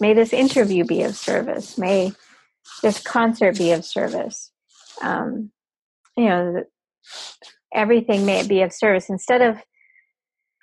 may 0.00 0.14
this 0.14 0.32
interview 0.32 0.84
be 0.84 1.02
of 1.02 1.16
service. 1.16 1.78
May 1.78 2.12
this 2.82 3.02
concert 3.02 3.56
be 3.56 3.72
of 3.72 3.84
service. 3.84 4.50
Um, 5.02 5.50
you 6.16 6.26
know, 6.26 6.64
everything 7.74 8.26
may 8.26 8.46
be 8.46 8.62
of 8.62 8.72
service. 8.72 9.08
Instead 9.08 9.42
of 9.42 9.58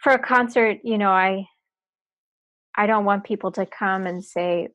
for 0.01 0.11
a 0.11 0.19
concert, 0.19 0.79
you 0.83 0.97
know, 0.97 1.11
I 1.11 1.45
I 2.75 2.87
don't 2.87 3.05
want 3.05 3.23
people 3.23 3.51
to 3.53 3.65
come 3.65 4.05
and 4.07 4.23
say, 4.23 4.69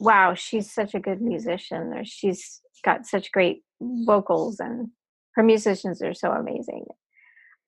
"Wow, 0.00 0.34
she's 0.34 0.72
such 0.72 0.94
a 0.94 1.00
good 1.00 1.22
musician," 1.22 1.94
or 1.94 2.04
"She's 2.04 2.60
got 2.84 3.06
such 3.06 3.32
great 3.32 3.62
vocals," 3.80 4.60
and 4.60 4.88
her 5.36 5.42
musicians 5.42 6.02
are 6.02 6.14
so 6.14 6.32
amazing. 6.32 6.86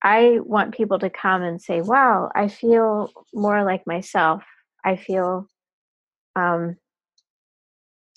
I 0.02 0.38
want 0.42 0.74
people 0.74 0.98
to 0.98 1.10
come 1.10 1.42
and 1.42 1.60
say, 1.60 1.80
"Wow, 1.80 2.30
I 2.34 2.48
feel 2.48 3.10
more 3.32 3.64
like 3.64 3.86
myself. 3.86 4.44
I 4.84 4.96
feel 4.96 5.48
um, 6.36 6.76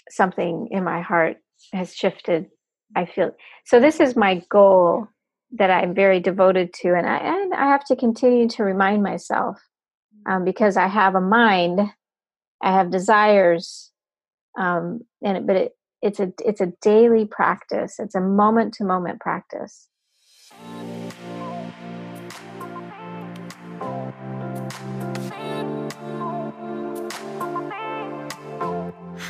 something 0.10 0.68
in 0.72 0.84
my 0.84 1.02
heart 1.02 1.38
has 1.74 1.96
shifted. 1.96 2.48
I 2.96 3.06
feel 3.06 3.32
so. 3.66 3.80
This 3.80 4.00
is 4.00 4.16
my 4.16 4.44
goal 4.50 5.08
that 5.52 5.72
I'm 5.72 5.94
very 5.94 6.20
devoted 6.20 6.74
to, 6.82 6.96
and 6.96 7.08
I 7.08 7.18
and 7.18 7.54
I 7.54 7.68
have 7.68 7.86
to 7.86 7.96
continue 7.96 8.48
to 8.50 8.64
remind 8.64 9.04
myself 9.04 9.60
um, 10.28 10.44
because 10.44 10.78
I 10.78 10.88
have 10.88 11.16
a 11.16 11.22
mind, 11.22 11.82
I 12.62 12.72
have 12.72 12.92
desires, 12.92 13.92
um, 14.60 15.02
and 15.24 15.46
but 15.46 15.56
it, 15.56 15.72
it's 16.02 16.20
a 16.20 16.34
it's 16.44 16.62
a 16.62 16.74
daily 16.82 17.26
practice. 17.26 18.00
It's 18.00 18.16
a 18.16 18.22
moment 18.22 18.74
to 18.76 18.86
moment 18.86 19.20
practice. 19.20 19.89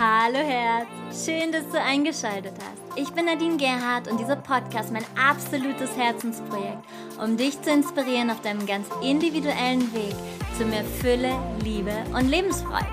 Hallo 0.01 0.37
Herz, 0.37 0.87
schön, 1.25 1.51
dass 1.51 1.69
du 1.71 1.77
eingeschaltet 1.77 2.53
hast. 2.57 2.97
Ich 2.97 3.09
bin 3.09 3.25
Nadine 3.25 3.57
Gerhardt 3.57 4.09
und 4.09 4.17
dieser 4.17 4.37
Podcast 4.37 4.93
mein 4.93 5.03
absolutes 5.17 5.97
Herzensprojekt, 5.97 6.85
um 7.21 7.35
dich 7.35 7.61
zu 7.61 7.69
inspirieren 7.69 8.29
auf 8.29 8.39
deinem 8.39 8.65
ganz 8.65 8.87
individuellen 9.03 9.93
Weg 9.93 10.15
zu 10.57 10.63
mehr 10.63 10.85
Fülle, 10.85 11.37
Liebe 11.65 11.91
und 12.13 12.29
Lebensfreude. 12.29 12.85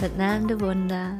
Satnam 0.00 0.60
Wunder. 0.60 1.18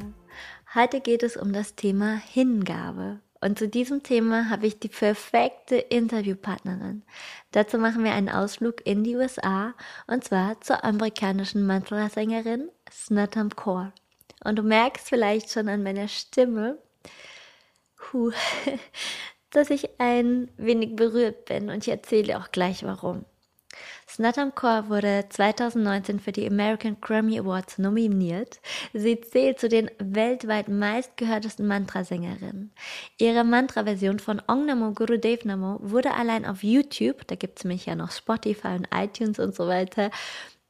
Heute 0.75 0.99
geht 0.99 1.23
es 1.23 1.37
um 1.37 1.53
das 1.53 1.75
Thema 1.75 2.17
Hingabe. 2.17 3.21
Und 3.41 3.57
zu 3.57 3.69
diesem 3.69 4.03
Thema 4.03 4.49
habe 4.49 4.67
ich 4.67 4.79
die 4.79 4.89
perfekte 4.89 5.77
Interviewpartnerin. 5.77 7.03
Dazu 7.51 7.77
machen 7.77 8.03
wir 8.03 8.11
einen 8.11 8.29
Ausflug 8.29 8.85
in 8.85 9.03
die 9.03 9.15
USA 9.15 9.73
und 10.07 10.25
zwar 10.25 10.59
zur 10.61 10.83
amerikanischen 10.83 11.65
Mantra-Sängerin 11.65 12.69
Snatam 12.91 13.55
Kaur. 13.55 13.93
Und 14.43 14.57
du 14.57 14.63
merkst 14.63 15.07
vielleicht 15.07 15.51
schon 15.51 15.69
an 15.69 15.83
meiner 15.83 16.07
Stimme, 16.09 16.77
dass 19.51 19.69
ich 19.69 19.99
ein 19.99 20.51
wenig 20.57 20.95
berührt 20.95 21.45
bin 21.45 21.69
und 21.69 21.85
ich 21.85 21.89
erzähle 21.89 22.39
auch 22.39 22.51
gleich 22.51 22.83
warum. 22.83 23.25
Snatam 24.07 24.55
Kaur 24.55 24.89
wurde 24.89 25.25
2019 25.29 26.19
für 26.19 26.31
die 26.31 26.47
American 26.47 26.97
Grammy 26.99 27.39
Awards 27.39 27.77
nominiert. 27.77 28.59
Sie 28.93 29.19
zählt 29.21 29.59
zu 29.59 29.69
den 29.69 29.89
weltweit 29.99 30.67
meistgehörtesten 30.67 31.67
Mantrasängerinnen. 31.67 32.71
Ihre 33.17 33.43
Mantra-Version 33.43 34.19
von 34.19 34.41
Ong 34.47 34.65
Namo 34.65 34.91
Gurudev 34.91 35.45
Namo 35.45 35.79
wurde 35.81 36.13
allein 36.13 36.45
auf 36.45 36.63
YouTube, 36.63 37.27
da 37.27 37.35
gibt 37.35 37.59
es 37.59 37.65
mich 37.65 37.85
ja 37.85 37.95
noch 37.95 38.11
Spotify 38.11 38.69
und 38.69 38.87
iTunes 38.93 39.39
und 39.39 39.55
so 39.55 39.67
weiter, 39.67 40.11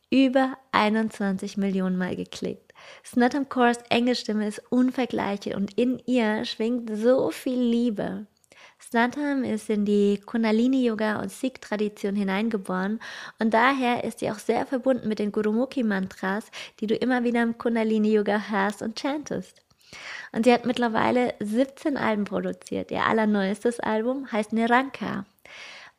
über 0.09 0.57
21 0.71 1.57
Millionen 1.57 1.97
Mal 1.97 2.15
geklickt. 2.15 2.73
Snatam 3.05 3.49
Kaurs 3.49 3.77
Engelstimme 3.89 4.47
ist 4.47 4.61
unvergleichlich 4.69 5.55
und 5.55 5.77
in 5.77 6.01
ihr 6.05 6.45
schwingt 6.45 6.89
so 6.95 7.31
viel 7.31 7.59
Liebe. 7.59 8.25
Snatam 8.89 9.43
ist 9.43 9.69
in 9.69 9.85
die 9.85 10.19
Kundalini-Yoga- 10.25 11.21
und 11.21 11.31
Sikh-Tradition 11.31 12.15
hineingeboren 12.15 12.99
und 13.37 13.53
daher 13.53 14.03
ist 14.03 14.17
sie 14.17 14.31
auch 14.31 14.39
sehr 14.39 14.65
verbunden 14.65 15.07
mit 15.07 15.19
den 15.19 15.31
Gurumukhi-Mantras, 15.31 16.45
die 16.79 16.87
du 16.87 16.95
immer 16.95 17.23
wieder 17.23 17.43
im 17.43 17.55
Kundalini-Yoga 17.59 18.49
hörst 18.49 18.81
und 18.81 18.99
chantest. 18.99 19.61
Und 20.31 20.45
sie 20.45 20.53
hat 20.53 20.65
mittlerweile 20.65 21.35
17 21.39 21.97
Alben 21.97 22.23
produziert. 22.23 22.89
Ihr 22.89 23.05
allerneuestes 23.05 23.79
Album 23.79 24.31
heißt 24.31 24.53
Niranka. 24.53 25.25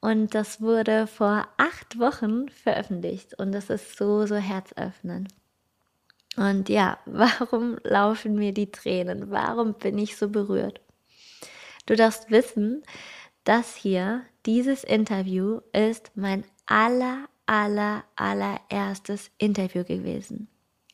Und 0.01 0.35
das 0.35 0.61
wurde 0.61 1.07
vor 1.07 1.47
acht 1.59 2.01
Wochen 2.01 2.49
veröffentlicht. 2.49 3.39
Und 3.39 3.53
das 3.53 3.71
ist 3.71 3.99
so, 3.99 4.27
so 4.27 4.35
herzöffnend. 4.35 5.29
Und 6.37 6.69
ja, 6.69 6.99
warum 7.07 7.79
laufen 7.85 8.35
mir 8.35 8.53
die 8.53 8.73
Tränen? 8.73 9.31
Warum 9.31 9.75
bin 9.75 9.97
ich 9.97 10.17
so 10.17 10.29
berührt? 10.29 10.81
Du 11.91 11.97
darfst 11.97 12.31
wissen, 12.31 12.85
das 13.43 13.75
hier, 13.75 14.23
dieses 14.47 14.85
Interview 14.85 15.59
ist 15.73 16.13
mein 16.15 16.45
aller, 16.65 17.29
aller, 17.47 18.05
allererstes 18.15 19.33
Interview 19.39 19.83
gewesen. 19.83 20.47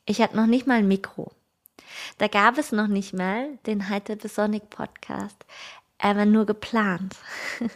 Ich 0.07 0.23
hatte 0.23 0.37
noch 0.37 0.47
nicht 0.47 0.67
mal 0.67 0.79
ein 0.79 0.89
Mikro. 0.89 1.33
Da 2.17 2.29
gab 2.29 2.57
es 2.57 2.73
noch 2.73 2.87
nicht 2.87 3.13
mal 3.13 3.59
den 3.67 3.91
Hypersonic 3.91 4.71
Podcast. 4.71 5.45
Er 5.99 6.17
war 6.17 6.25
nur 6.25 6.47
geplant. 6.47 7.15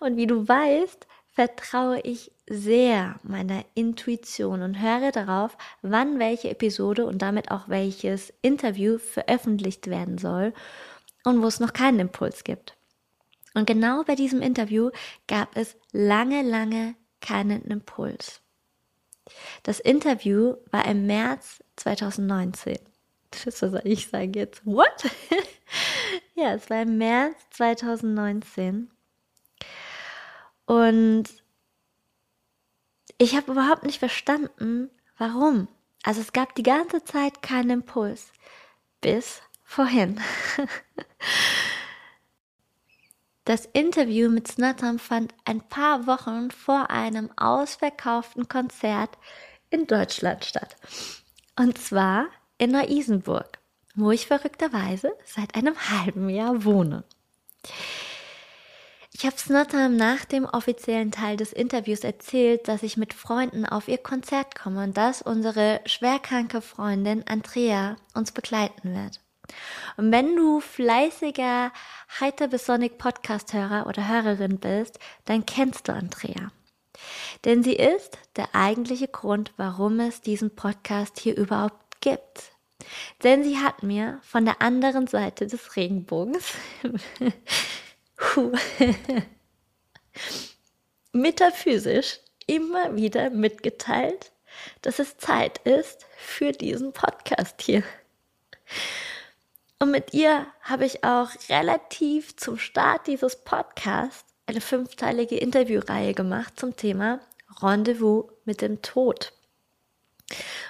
und 0.00 0.16
wie 0.16 0.26
du 0.26 0.48
weißt, 0.48 1.06
vertraue 1.28 2.00
ich 2.00 2.32
sehr 2.48 3.20
meiner 3.22 3.64
Intuition 3.74 4.62
und 4.62 4.82
höre 4.82 5.12
darauf, 5.12 5.56
wann 5.82 6.18
welche 6.18 6.50
Episode 6.50 7.06
und 7.06 7.22
damit 7.22 7.52
auch 7.52 7.68
welches 7.68 8.32
Interview 8.42 8.98
veröffentlicht 8.98 9.86
werden 9.86 10.18
soll 10.18 10.52
und 11.28 11.42
wo 11.42 11.46
es 11.46 11.60
noch 11.60 11.72
keinen 11.72 12.00
Impuls 12.00 12.44
gibt. 12.44 12.76
Und 13.54 13.66
genau 13.66 14.04
bei 14.04 14.14
diesem 14.14 14.42
Interview 14.42 14.90
gab 15.26 15.56
es 15.56 15.76
lange, 15.92 16.42
lange 16.42 16.94
keinen 17.20 17.62
Impuls. 17.62 18.40
Das 19.62 19.80
Interview 19.80 20.54
war 20.70 20.86
im 20.86 21.06
März 21.06 21.62
2019. 21.76 22.78
Was 23.44 23.58
soll 23.58 23.80
ich 23.84 24.08
sagen 24.08 24.32
jetzt? 24.34 24.64
What? 24.64 25.10
ja, 26.34 26.54
es 26.54 26.70
war 26.70 26.82
im 26.82 26.98
März 26.98 27.36
2019. 27.50 28.90
Und 30.66 31.24
ich 33.18 33.36
habe 33.36 33.52
überhaupt 33.52 33.84
nicht 33.84 33.98
verstanden, 33.98 34.90
warum. 35.16 35.68
Also 36.04 36.20
es 36.20 36.32
gab 36.32 36.54
die 36.54 36.62
ganze 36.62 37.02
Zeit 37.04 37.42
keinen 37.42 37.70
Impuls. 37.70 38.32
Bis 39.00 39.42
vorhin. 39.68 40.20
Das 43.44 43.64
Interview 43.64 44.28
mit 44.28 44.46
Snatam 44.46 44.98
fand 44.98 45.32
ein 45.46 45.66
paar 45.66 46.06
Wochen 46.06 46.50
vor 46.50 46.90
einem 46.90 47.30
ausverkauften 47.38 48.46
Konzert 48.46 49.16
in 49.70 49.86
Deutschland 49.86 50.44
statt. 50.44 50.76
Und 51.58 51.78
zwar 51.78 52.26
in 52.58 52.72
Neu-Isenburg, 52.72 53.58
wo 53.94 54.10
ich 54.10 54.26
verrückterweise 54.26 55.12
seit 55.24 55.54
einem 55.54 55.74
halben 55.78 56.28
Jahr 56.28 56.62
wohne. 56.66 57.04
Ich 59.14 59.24
habe 59.24 59.38
Snatam 59.38 59.96
nach 59.96 60.26
dem 60.26 60.44
offiziellen 60.44 61.10
Teil 61.10 61.38
des 61.38 61.54
Interviews 61.54 62.00
erzählt, 62.00 62.68
dass 62.68 62.82
ich 62.82 62.98
mit 62.98 63.14
Freunden 63.14 63.64
auf 63.64 63.88
ihr 63.88 63.96
Konzert 63.96 64.56
komme 64.56 64.84
und 64.84 64.98
dass 64.98 65.22
unsere 65.22 65.80
schwerkranke 65.86 66.60
Freundin 66.60 67.26
Andrea 67.26 67.96
uns 68.12 68.30
begleiten 68.30 68.94
wird. 68.94 69.22
Und 69.96 70.12
wenn 70.12 70.36
du 70.36 70.60
fleißiger 70.60 71.72
Heiter 72.20 72.48
bis 72.48 72.66
Sonic 72.66 72.98
Podcast-Hörer 72.98 73.86
oder 73.86 74.08
Hörerin 74.08 74.58
bist, 74.58 74.98
dann 75.24 75.46
kennst 75.46 75.88
du 75.88 75.92
Andrea. 75.92 76.50
Denn 77.44 77.62
sie 77.62 77.76
ist 77.76 78.18
der 78.36 78.54
eigentliche 78.54 79.08
Grund, 79.08 79.52
warum 79.56 80.00
es 80.00 80.20
diesen 80.20 80.54
Podcast 80.54 81.18
hier 81.20 81.36
überhaupt 81.36 82.00
gibt. 82.00 82.52
Denn 83.22 83.44
sie 83.44 83.58
hat 83.58 83.82
mir 83.82 84.20
von 84.22 84.44
der 84.44 84.62
anderen 84.62 85.06
Seite 85.06 85.46
des 85.46 85.76
Regenbogens 85.76 86.54
metaphysisch 91.12 92.20
immer 92.46 92.96
wieder 92.96 93.30
mitgeteilt, 93.30 94.32
dass 94.82 94.98
es 94.98 95.18
Zeit 95.18 95.58
ist 95.58 96.06
für 96.16 96.52
diesen 96.52 96.92
Podcast 96.92 97.60
hier. 97.62 97.82
Und 99.80 99.92
mit 99.92 100.12
ihr 100.12 100.46
habe 100.62 100.84
ich 100.86 101.04
auch 101.04 101.30
relativ 101.48 102.36
zum 102.36 102.58
Start 102.58 103.06
dieses 103.06 103.36
Podcasts 103.36 104.24
eine 104.46 104.60
fünfteilige 104.60 105.36
Interviewreihe 105.36 106.14
gemacht 106.14 106.58
zum 106.58 106.74
Thema 106.74 107.20
Rendezvous 107.62 108.26
mit 108.44 108.60
dem 108.60 108.82
Tod, 108.82 109.32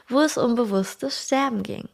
wo 0.09 0.21
es 0.21 0.37
um 0.37 0.57
bewusstes 0.57 1.25
Sterben 1.25 1.63
ging. 1.63 1.89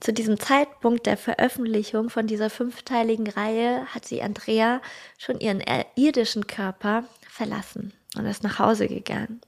zu 0.00 0.12
diesem 0.12 0.38
Zeitpunkt 0.38 1.06
der 1.06 1.16
Veröffentlichung 1.16 2.08
von 2.08 2.26
dieser 2.26 2.50
fünfteiligen 2.50 3.28
Reihe 3.28 3.84
hat 3.86 4.04
sie 4.04 4.22
Andrea 4.22 4.80
schon 5.18 5.40
ihren 5.40 5.62
irdischen 5.96 6.46
Körper 6.46 7.04
verlassen 7.28 7.92
und 8.16 8.24
ist 8.26 8.44
nach 8.44 8.58
Hause 8.58 8.88
gegangen. 8.88 9.40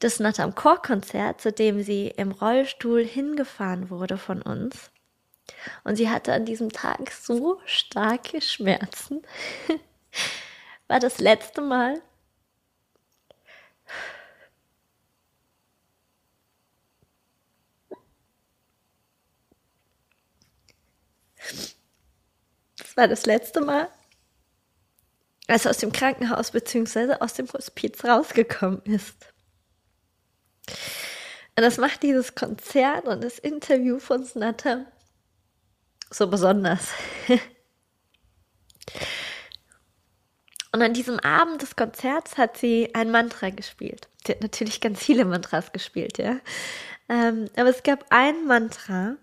Das 0.00 0.18
Natam 0.18 0.54
Chor 0.54 0.80
Konzert, 0.80 1.42
zu 1.42 1.52
dem 1.52 1.82
sie 1.82 2.08
im 2.08 2.32
Rollstuhl 2.32 3.04
hingefahren 3.04 3.90
wurde 3.90 4.16
von 4.16 4.40
uns, 4.42 4.90
und 5.84 5.96
sie 5.96 6.08
hatte 6.08 6.32
an 6.32 6.46
diesem 6.46 6.70
Tag 6.72 7.10
so 7.12 7.60
starke 7.66 8.40
Schmerzen, 8.40 9.22
war 10.88 11.00
das 11.00 11.18
letzte 11.20 11.60
Mal, 11.60 12.00
Das 22.78 22.96
war 22.96 23.08
das 23.08 23.26
letzte 23.26 23.60
Mal, 23.60 23.88
als 25.46 25.66
aus 25.66 25.78
dem 25.78 25.92
Krankenhaus 25.92 26.50
bzw. 26.50 27.14
aus 27.20 27.34
dem 27.34 27.48
Hospiz 27.52 28.04
rausgekommen 28.04 28.82
ist. 28.84 29.29
Und 31.56 31.64
das 31.64 31.78
macht 31.78 32.02
dieses 32.02 32.34
Konzert 32.34 33.06
und 33.06 33.22
das 33.22 33.38
Interview 33.38 33.98
von 33.98 34.24
Snatter 34.24 34.86
so 36.10 36.26
besonders. 36.26 36.88
Und 40.72 40.82
an 40.82 40.94
diesem 40.94 41.18
Abend 41.18 41.62
des 41.62 41.74
Konzerts 41.74 42.38
hat 42.38 42.56
sie 42.56 42.94
ein 42.94 43.10
Mantra 43.10 43.50
gespielt. 43.50 44.08
Sie 44.24 44.32
hat 44.32 44.40
natürlich 44.40 44.80
ganz 44.80 45.00
viele 45.00 45.24
Mantras 45.24 45.72
gespielt, 45.72 46.18
ja. 46.18 46.38
Ähm, 47.08 47.48
aber 47.56 47.70
es 47.70 47.82
gab 47.82 48.04
ein 48.10 48.46
Mantra, 48.46 49.16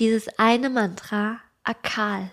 dieses 0.00 0.26
eine 0.38 0.70
Mantra, 0.70 1.40
Akal. 1.62 2.30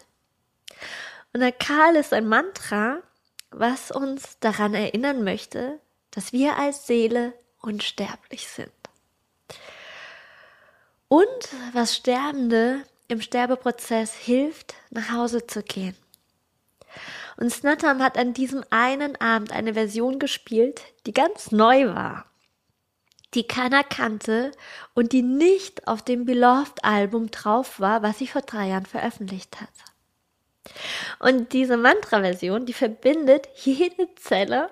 Und 1.31 1.43
Akal 1.43 1.95
ist 1.95 2.11
ein 2.11 2.27
Mantra, 2.27 3.03
was 3.51 3.91
uns 3.91 4.39
daran 4.39 4.73
erinnern 4.73 5.23
möchte, 5.23 5.79
dass 6.09 6.33
wir 6.33 6.57
als 6.57 6.87
Seele 6.87 7.33
unsterblich 7.63 8.47
sind. 8.47 8.71
Und 11.07 11.49
was 11.73 11.95
Sterbende 11.95 12.83
im 13.07 13.21
Sterbeprozess 13.21 14.13
hilft, 14.13 14.75
nach 14.89 15.11
Hause 15.11 15.47
zu 15.47 15.63
gehen. 15.63 15.95
Und 17.37 17.51
Snatam 17.51 18.01
hat 18.01 18.17
an 18.17 18.33
diesem 18.33 18.63
einen 18.69 19.19
Abend 19.19 19.51
eine 19.51 19.73
Version 19.73 20.19
gespielt, 20.19 20.81
die 21.05 21.13
ganz 21.13 21.51
neu 21.51 21.87
war, 21.87 22.25
die 23.33 23.47
keiner 23.47 23.83
kannte 23.83 24.51
und 24.93 25.11
die 25.11 25.23
nicht 25.23 25.87
auf 25.87 26.03
dem 26.03 26.25
Beloved-Album 26.25 27.31
drauf 27.31 27.79
war, 27.79 28.03
was 28.03 28.19
sie 28.19 28.27
vor 28.27 28.41
drei 28.41 28.67
Jahren 28.67 28.85
veröffentlicht 28.85 29.59
hat. 29.59 29.69
Und 31.19 31.53
diese 31.53 31.77
Mantra-Version, 31.77 32.65
die 32.65 32.73
verbindet 32.73 33.47
jede 33.55 34.13
Zelle 34.15 34.69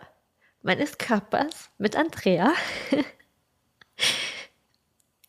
meines 0.61 0.97
Körpers 0.97 1.69
mit 1.77 1.95
Andrea. 1.95 2.53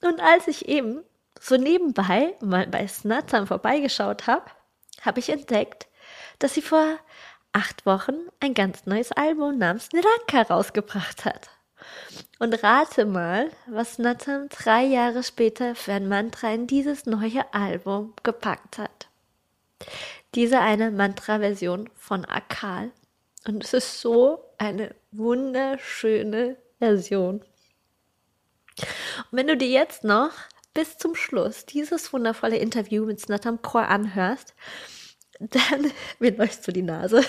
Und 0.02 0.20
als 0.20 0.49
ich 0.49 0.69
eben 0.69 1.02
so 1.40 1.56
nebenbei 1.56 2.34
mal 2.40 2.67
bei 2.67 2.87
Snatam 2.87 3.46
vorbeigeschaut 3.46 4.26
habe, 4.26 4.44
habe 5.00 5.20
ich 5.20 5.29
entdeckt, 5.29 5.88
dass 6.38 6.55
sie 6.55 6.62
vor 6.62 6.99
acht 7.52 7.87
Wochen 7.87 8.14
ein 8.40 8.55
ganz 8.55 8.87
neues 8.87 9.12
Album 9.12 9.58
namens 9.58 9.88
Niranka 9.93 10.43
rausgebracht 10.52 11.25
hat. 11.25 11.50
Und 12.38 12.62
rate 12.62 13.05
mal, 13.05 13.50
was 13.67 13.94
Snatam 13.94 14.49
drei 14.49 14.84
Jahre 14.84 15.23
später 15.23 15.75
für 15.75 15.93
ein 15.93 16.08
Mantra 16.08 16.52
in 16.52 16.67
dieses 16.67 17.06
neue 17.06 17.52
Album 17.52 18.14
gepackt 18.23 18.79
hat. 18.79 19.08
Diese 20.34 20.61
eine 20.61 20.90
Mantra-Version 20.90 21.90
von 21.94 22.25
Akal. 22.25 22.90
Und 23.46 23.64
es 23.64 23.75
ist 23.75 24.00
so 24.00 24.44
eine 24.62 24.94
wunderschöne 25.11 26.56
Version. 26.79 27.41
Und 27.41 29.32
wenn 29.32 29.49
du 29.49 29.56
dir 29.56 29.69
jetzt 29.69 30.05
noch 30.05 30.31
bis 30.73 30.99
zum 30.99 31.17
Schluss 31.17 31.67
dieses 31.67 32.12
wundervolle 32.12 32.56
Interview 32.59 33.05
mit 33.05 33.20
Snatam 33.20 33.61
Kaur 33.61 33.88
anhörst, 33.88 34.55
dann, 35.41 35.91
mir 36.20 36.37
läuft 36.37 36.62
so 36.62 36.70
die 36.70 36.82
Nase, 36.82 37.25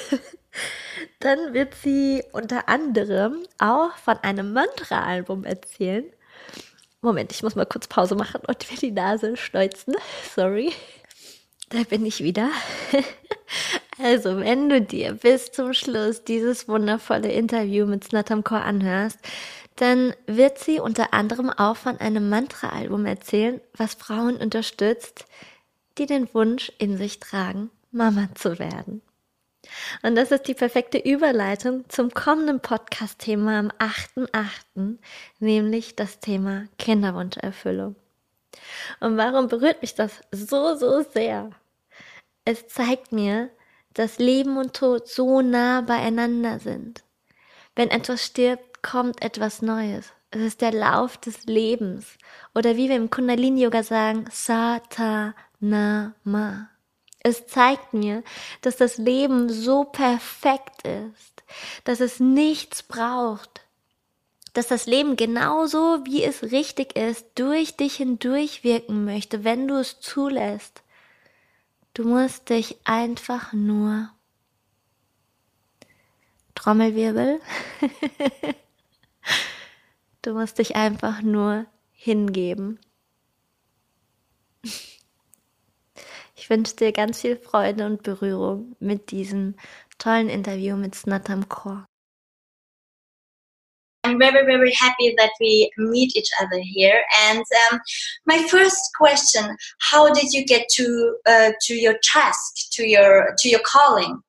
dann 1.20 1.56
wird 1.56 1.74
sie 1.74 2.24
unter 2.34 2.70
anderem 2.70 3.44
auch 3.58 3.98
von 3.98 4.18
einem 4.20 4.54
Mantra-Album 4.54 5.44
erzählen. 5.44 6.06
Moment, 7.02 7.32
ich 7.32 7.42
muss 7.42 7.56
mal 7.56 7.66
kurz 7.66 7.88
Pause 7.88 8.14
machen 8.14 8.42
und 8.48 8.72
mir 8.72 8.78
die 8.78 8.92
Nase 8.92 9.38
schneuzen. 9.38 9.96
Sorry. 10.36 10.72
Da 11.70 11.84
bin 11.84 12.06
ich 12.06 12.24
wieder. 12.24 12.50
Also, 14.00 14.40
wenn 14.40 14.70
du 14.70 14.82
dir 14.82 15.14
bis 15.14 15.52
zum 15.52 15.74
Schluss 15.74 16.24
dieses 16.24 16.68
wundervolle 16.68 17.32
Interview 17.32 17.86
mit 17.86 18.04
Snatam 18.04 18.44
Kaur 18.44 18.62
anhörst, 18.62 19.20
dann 19.76 20.14
wird 20.26 20.58
sie 20.58 20.80
unter 20.80 21.14
anderem 21.14 21.52
auch 21.52 21.78
von 21.78 21.98
einem 21.98 22.28
Mantra-Album 22.28 23.06
erzählen, 23.06 23.62
was 23.76 23.94
Frauen 23.94 24.38
unterstützt, 24.38 25.26
die 25.98 26.08
den 26.08 26.34
Wunsch 26.34 26.72
in 26.80 26.98
sich 26.98 27.20
tragen, 27.20 27.70
Mama 27.92 28.30
zu 28.34 28.58
werden. 28.58 29.02
Und 30.02 30.16
das 30.16 30.32
ist 30.32 30.48
die 30.48 30.56
perfekte 30.56 30.98
Überleitung 30.98 31.86
zum 31.88 32.12
kommenden 32.12 32.60
Podcast-Thema 32.60 33.60
am 33.60 33.72
8.8., 33.80 34.98
nämlich 35.40 35.96
das 35.96 36.20
Thema 36.20 36.66
Kinderwunscherfüllung. 36.78 37.96
Und 39.00 39.18
warum 39.18 39.48
berührt 39.48 39.82
mich 39.82 39.96
das 39.96 40.22
so, 40.32 40.76
so 40.76 41.02
sehr? 41.02 41.52
Es 42.46 42.68
zeigt 42.68 43.12
mir, 43.12 43.50
dass 43.94 44.20
Leben 44.20 44.58
und 44.58 44.74
Tod 44.74 45.08
so 45.08 45.42
nah 45.42 45.82
beieinander 45.82 46.60
sind. 46.60 47.04
Wenn 47.76 47.90
etwas 47.90 48.26
stirbt, 48.26 48.84
kommt 48.84 49.22
etwas 49.22 49.62
Neues. 49.62 50.12
Es 50.32 50.42
ist 50.42 50.62
der 50.62 50.74
Lauf 50.74 51.18
des 51.18 51.46
Lebens. 51.46 52.18
Oder 52.56 52.76
wie 52.76 52.90
wir 52.90 52.96
im 52.96 53.10
Kundalini-Yoga 53.10 53.84
sagen, 53.84 54.26
Sata 54.32 55.36
Ma. 55.60 56.14
Es 57.20 57.48
zeigt 57.48 57.94
mir, 57.94 58.24
dass 58.62 58.76
das 58.76 58.98
Leben 58.98 59.48
so 59.50 59.86
perfekt 59.86 60.86
ist, 60.86 61.44
dass 61.86 62.02
es 62.02 62.20
nichts 62.20 62.84
braucht, 62.84 63.63
dass 64.54 64.68
das 64.68 64.86
Leben 64.86 65.16
genauso, 65.16 66.00
wie 66.06 66.24
es 66.24 66.44
richtig 66.52 66.96
ist, 66.96 67.26
durch 67.36 67.76
dich 67.76 67.96
hindurch 67.96 68.64
wirken 68.64 69.06
möchte, 69.06 69.44
wenn 69.44 69.68
du 69.68 69.76
es 69.76 70.00
zulässt. 70.00 70.84
Du 71.94 72.04
musst 72.08 72.50
dich 72.50 72.78
einfach 72.86 73.54
nur 73.54 74.10
Trommelwirbel 76.56 77.42
Du 80.24 80.34
musst 80.34 80.58
dich 80.58 80.78
einfach 80.78 81.22
nur 81.22 81.66
hingeben. 81.92 82.80
Ich 86.36 86.50
wünsche 86.50 86.78
dir 86.78 86.94
ganz 86.94 87.20
viel 87.20 87.36
Freude 87.36 87.86
und 87.86 88.04
Berührung 88.04 88.78
mit 88.80 89.12
diesem 89.12 89.56
tollen 89.98 90.30
Interview 90.30 90.78
mit 90.78 90.96
Snatam 90.96 91.50
Kaur. 91.50 91.86
I'm 94.04 94.20
very, 94.20 94.46
very 94.46 94.74
happy 94.74 95.14
that 95.18 95.32
we 95.40 95.72
meet 95.78 96.16
each 96.16 96.30
other 96.42 96.60
here. 96.62 97.04
And 97.26 97.44
um, 97.72 97.80
my 98.26 98.46
first 98.50 98.92
question: 98.98 99.56
How 99.80 100.14
did 100.14 100.34
you 100.34 100.46
get 100.46 100.68
to 100.76 101.18
uh, 101.26 101.52
to 101.62 101.74
your 101.74 101.96
task, 102.04 102.72
to 102.74 102.88
your 102.88 103.34
to 103.38 103.50
your 103.50 103.62
calling? 103.66 104.20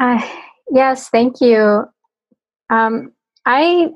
Uh, 0.00 0.20
yes, 0.70 1.08
thank 1.08 1.40
you. 1.40 1.84
Um, 2.70 3.12
I, 3.46 3.88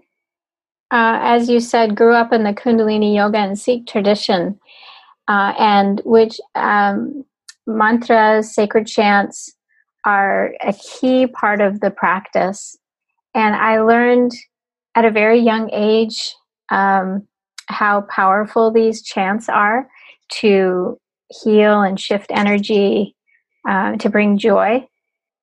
uh, 0.90 1.18
as 1.22 1.48
you 1.48 1.60
said, 1.60 1.96
grew 1.96 2.14
up 2.14 2.32
in 2.32 2.44
the 2.44 2.52
Kundalini 2.52 3.14
Yoga 3.14 3.38
and 3.38 3.58
Sikh 3.58 3.86
tradition, 3.86 4.58
uh, 5.28 5.52
and 5.58 6.00
which 6.04 6.40
um, 6.54 7.24
mantras, 7.66 8.54
sacred 8.54 8.86
chants 8.86 9.54
are 10.04 10.54
a 10.62 10.72
key 10.72 11.26
part 11.26 11.60
of 11.60 11.80
the 11.80 11.90
practice. 11.90 12.76
And 13.34 13.54
I 13.54 13.80
learned 13.80 14.32
at 14.94 15.04
a 15.04 15.10
very 15.10 15.38
young 15.40 15.70
age 15.72 16.34
um, 16.70 17.26
how 17.68 18.02
powerful 18.02 18.72
these 18.72 19.02
chants 19.02 19.48
are 19.48 19.88
to 20.40 20.98
heal 21.42 21.82
and 21.82 21.98
shift 21.98 22.30
energy, 22.30 23.14
uh, 23.68 23.96
to 23.96 24.08
bring 24.08 24.38
joy. 24.38 24.86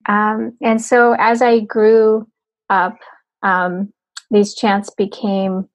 Um, 0.08 0.58
and 0.62 0.82
so 0.82 1.15
as 1.17 1.41
I 1.41 1.60
grew 1.60 2.27
up, 2.70 2.98
um, 3.44 3.94
these 4.32 4.56
chants 4.56 4.89
became 4.89 5.70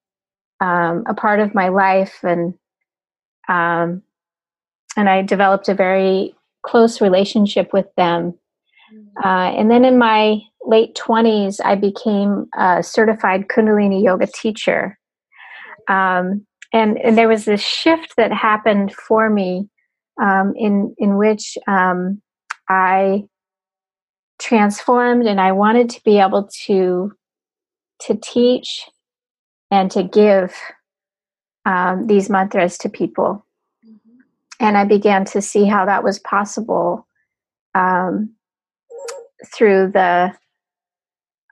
um, 0.60 1.04
a 1.06 1.14
part 1.14 1.40
of 1.40 1.54
my 1.54 1.68
life, 1.68 2.18
and 2.22 2.54
um, 3.48 4.02
and 4.96 5.08
I 5.08 5.22
developed 5.22 5.68
a 5.68 5.74
very 5.74 6.34
close 6.62 7.00
relationship 7.00 7.72
with 7.72 7.86
them. 7.96 8.34
Mm-hmm. 8.94 9.26
Uh, 9.26 9.50
and 9.58 9.70
then 9.70 9.84
in 9.84 9.98
my 9.98 10.38
late 10.64 10.94
20s, 10.94 11.60
I 11.64 11.74
became 11.74 12.46
a 12.56 12.82
certified 12.82 13.48
Kundalini 13.48 14.02
yoga 14.02 14.26
teacher. 14.26 14.98
Um, 15.88 16.46
and 16.72 16.98
and 16.98 17.18
there 17.18 17.28
was 17.28 17.44
this 17.44 17.60
shift 17.60 18.14
that 18.16 18.32
happened 18.32 18.94
for 18.94 19.28
me 19.28 19.68
um, 20.20 20.54
in 20.56 20.94
in 20.98 21.16
which 21.16 21.58
um, 21.66 22.22
I 22.68 23.24
transformed, 24.40 25.26
and 25.26 25.40
I 25.40 25.52
wanted 25.52 25.90
to 25.90 26.02
be 26.04 26.18
able 26.18 26.48
to 26.64 27.12
to 28.02 28.14
teach 28.14 28.88
and 29.70 29.90
to 29.90 30.02
give 30.02 30.54
um, 31.66 32.06
these 32.06 32.30
mantras 32.30 32.78
to 32.78 32.88
people, 32.88 33.44
mm-hmm. 33.86 34.20
and 34.60 34.78
I 34.78 34.84
began 34.84 35.24
to 35.26 35.42
see 35.42 35.66
how 35.66 35.84
that 35.84 36.02
was 36.02 36.18
possible 36.20 37.06
um, 37.74 38.34
through 39.54 39.90
the 39.92 40.32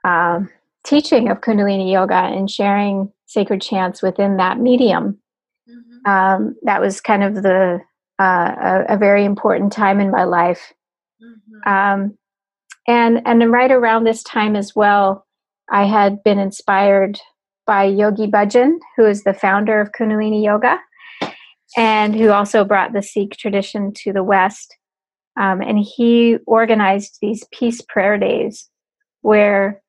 um, 0.03 0.49
teaching 0.83 1.29
of 1.29 1.41
Kundalini 1.41 1.91
Yoga 1.91 2.15
and 2.15 2.49
sharing 2.49 3.11
sacred 3.25 3.61
chants 3.61 4.01
within 4.01 4.37
that 4.37 4.59
medium. 4.59 5.19
Mm-hmm. 5.69 6.11
Um, 6.11 6.55
that 6.63 6.81
was 6.81 7.01
kind 7.01 7.23
of 7.23 7.35
the 7.35 7.79
uh, 8.19 8.83
a, 8.89 8.95
a, 8.95 8.97
very 8.97 9.25
important 9.25 9.71
time 9.71 9.99
in 9.99 10.11
my 10.11 10.25
life. 10.25 10.73
Mm-hmm. 11.23 11.71
Um, 11.71 12.17
and 12.87 13.21
and 13.25 13.51
right 13.51 13.71
around 13.71 14.03
this 14.03 14.21
time 14.23 14.55
as 14.55 14.75
well, 14.75 15.25
I 15.71 15.85
had 15.85 16.23
been 16.23 16.39
inspired 16.39 17.19
by 17.65 17.85
Yogi 17.85 18.27
Bhajan, 18.27 18.77
who 18.97 19.05
is 19.05 19.23
the 19.23 19.33
founder 19.33 19.79
of 19.79 19.91
Kundalini 19.91 20.43
Yoga, 20.43 20.79
and 21.77 22.15
who 22.15 22.29
also 22.29 22.65
brought 22.65 22.93
the 22.93 23.01
Sikh 23.01 23.37
tradition 23.37 23.93
to 24.03 24.11
the 24.13 24.23
West. 24.23 24.75
Um, 25.39 25.61
and 25.61 25.79
he 25.79 26.37
organized 26.45 27.19
these 27.21 27.45
peace 27.53 27.81
prayer 27.81 28.17
days 28.17 28.69
where 29.21 29.81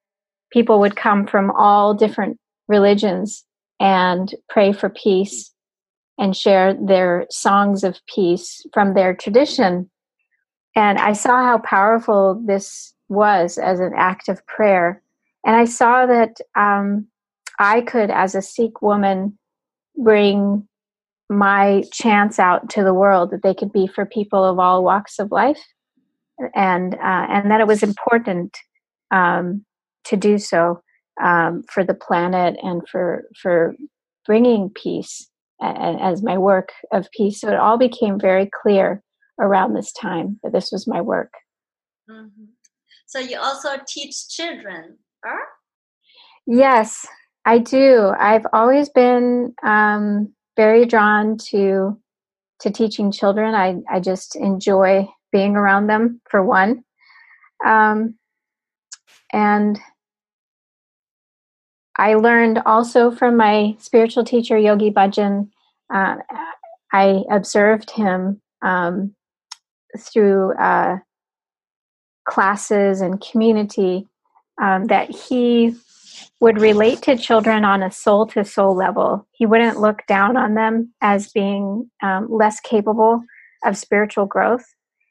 people 0.53 0.81
would 0.81 0.97
come 0.97 1.27
from 1.27 1.51
all 1.53 1.95
different 1.95 2.39
religions 2.69 3.45
and 3.81 4.35
pray 4.49 4.73
for 4.73 4.89
peace 4.89 5.51
and 6.19 6.37
share 6.37 6.75
their 6.75 7.27
songs 7.31 7.83
of 7.83 7.99
peace 8.07 8.65
from 8.73 8.95
their 8.95 9.15
tradition. 9.15 9.91
And 10.77 10.99
I 10.99 11.13
saw 11.13 11.43
how 11.43 11.59
powerful 11.59 12.41
this 12.47 12.95
was 13.09 13.59
as 13.59 13.81
an 13.81 13.93
act 13.97 14.29
of 14.29 14.47
prayer. 14.47 15.03
And 15.45 15.57
I 15.57 15.65
saw 15.65 16.07
that 16.07 16.37
um, 16.55 17.07
I 17.59 17.81
could, 17.81 18.11
as 18.11 18.35
a 18.35 18.43
Sikh 18.43 18.81
woman, 18.81 19.39
bring 19.97 20.67
my 21.29 21.83
chants 21.93 22.39
out 22.39 22.71
to 22.71 22.85
the 22.85 22.95
world 22.95 23.31
that 23.31 23.43
they 23.43 23.55
could 23.55 23.73
be 23.73 23.87
for 23.87 24.05
people 24.05 24.45
of 24.45 24.59
all 24.59 24.85
walks 24.85 25.19
of 25.19 25.33
life 25.33 25.61
and 26.55 26.95
uh, 26.95 27.27
and 27.29 27.51
that 27.51 27.61
it 27.61 27.67
was 27.67 27.83
important 27.83 28.57
um, 29.11 29.65
to 30.05 30.17
do 30.17 30.39
so 30.39 30.83
um, 31.23 31.63
for 31.71 31.85
the 31.85 31.95
planet 31.95 32.57
and 32.63 32.83
for 32.89 33.25
for 33.41 33.75
bringing 34.27 34.71
peace 34.71 35.29
as 35.61 36.23
my 36.23 36.37
work 36.37 36.71
of 36.93 37.11
peace. 37.13 37.41
So 37.41 37.49
it 37.49 37.57
all 37.57 37.79
became 37.79 38.19
very 38.19 38.51
clear 38.63 39.03
around 39.41 39.75
this 39.75 39.93
time 39.93 40.41
that 40.43 40.53
this 40.53 40.73
was 40.73 40.87
my 40.87 41.01
work. 41.01 41.33
Mm-hmm. 42.11 42.45
So 43.07 43.19
you 43.19 43.39
also 43.39 43.71
teach 43.87 44.29
children, 44.29 44.99
huh? 45.25 45.45
Yes, 46.47 47.07
I 47.45 47.59
do. 47.59 48.13
I've 48.19 48.47
always 48.53 48.89
been 48.89 49.55
um, 49.63 50.33
very 50.57 50.87
drawn 50.87 51.37
to 51.51 51.99
to 52.61 52.71
teaching 52.71 53.13
children. 53.13 53.55
I 53.55 53.77
I 53.91 54.01
just 54.01 54.37
enjoy 54.37 55.07
being 55.31 55.57
around 55.57 55.87
them 55.87 56.21
for 56.31 56.43
one, 56.43 56.85
um, 57.67 58.15
and 59.33 59.79
I 62.03 62.15
learned 62.15 62.61
also 62.67 63.13
from 63.13 63.37
my 63.37 63.77
spiritual 63.79 64.25
teacher, 64.25 64.59
Yogi 64.59 64.91
Bhajan. 64.91 65.49
Uh, 65.89 66.17
I 66.93 67.23
observed 67.31 67.93
him 67.93 68.43
um, 68.61 69.15
through 69.97 70.53
uh, 70.55 70.97
classes 72.29 73.03
and 73.03 73.21
community 73.21 74.09
um, 74.61 74.87
that 74.87 75.11
he 75.11 75.77
would 76.41 76.61
relate 76.61 77.03
to 77.03 77.17
children 77.17 77.65
on 77.65 77.85
a 77.85 77.93
soul 77.93 78.27
to 78.27 78.45
soul 78.45 78.75
level. 78.75 79.29
He 79.31 79.47
wouldn't 79.47 79.79
look 79.79 80.05
down 80.09 80.37
on 80.37 80.55
them 80.55 80.93
as 81.01 81.31
being 81.31 81.89
um, 82.03 82.27
less 82.29 82.59
capable 82.59 83.23
of 83.65 83.77
spiritual 83.77 84.27
growth. 84.27 84.65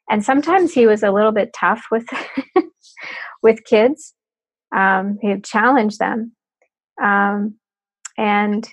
And 0.09 0.25
sometimes 0.25 0.73
he 0.73 0.87
was 0.87 1.03
a 1.03 1.11
little 1.11 1.31
bit 1.31 1.53
tough 1.57 1.85
with 1.89 2.05
with 3.41 3.63
kids. 3.63 4.13
Um, 4.75 5.19
he'd 5.21 5.45
challenge 5.45 5.97
them, 5.99 6.33
um, 7.01 7.55
and 8.17 8.67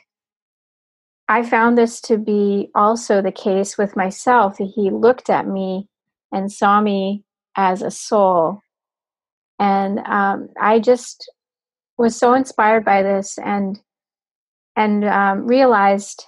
I 1.28 1.42
found 1.42 1.76
this 1.76 2.00
to 2.02 2.16
be 2.16 2.70
also 2.74 3.20
the 3.20 3.32
case 3.32 3.76
with 3.76 3.96
myself. 3.96 4.56
He 4.58 4.90
looked 4.90 5.28
at 5.28 5.46
me 5.46 5.88
and 6.32 6.50
saw 6.50 6.80
me 6.80 7.24
as 7.56 7.82
a 7.82 7.90
soul. 7.90 8.60
And 9.58 9.98
um, 10.00 10.48
I 10.60 10.78
just 10.78 11.30
was 11.98 12.16
so 12.16 12.32
inspired 12.32 12.84
by 12.84 13.02
this 13.02 13.38
and 13.38 13.80
and 14.76 15.04
um, 15.04 15.44
realized 15.44 16.24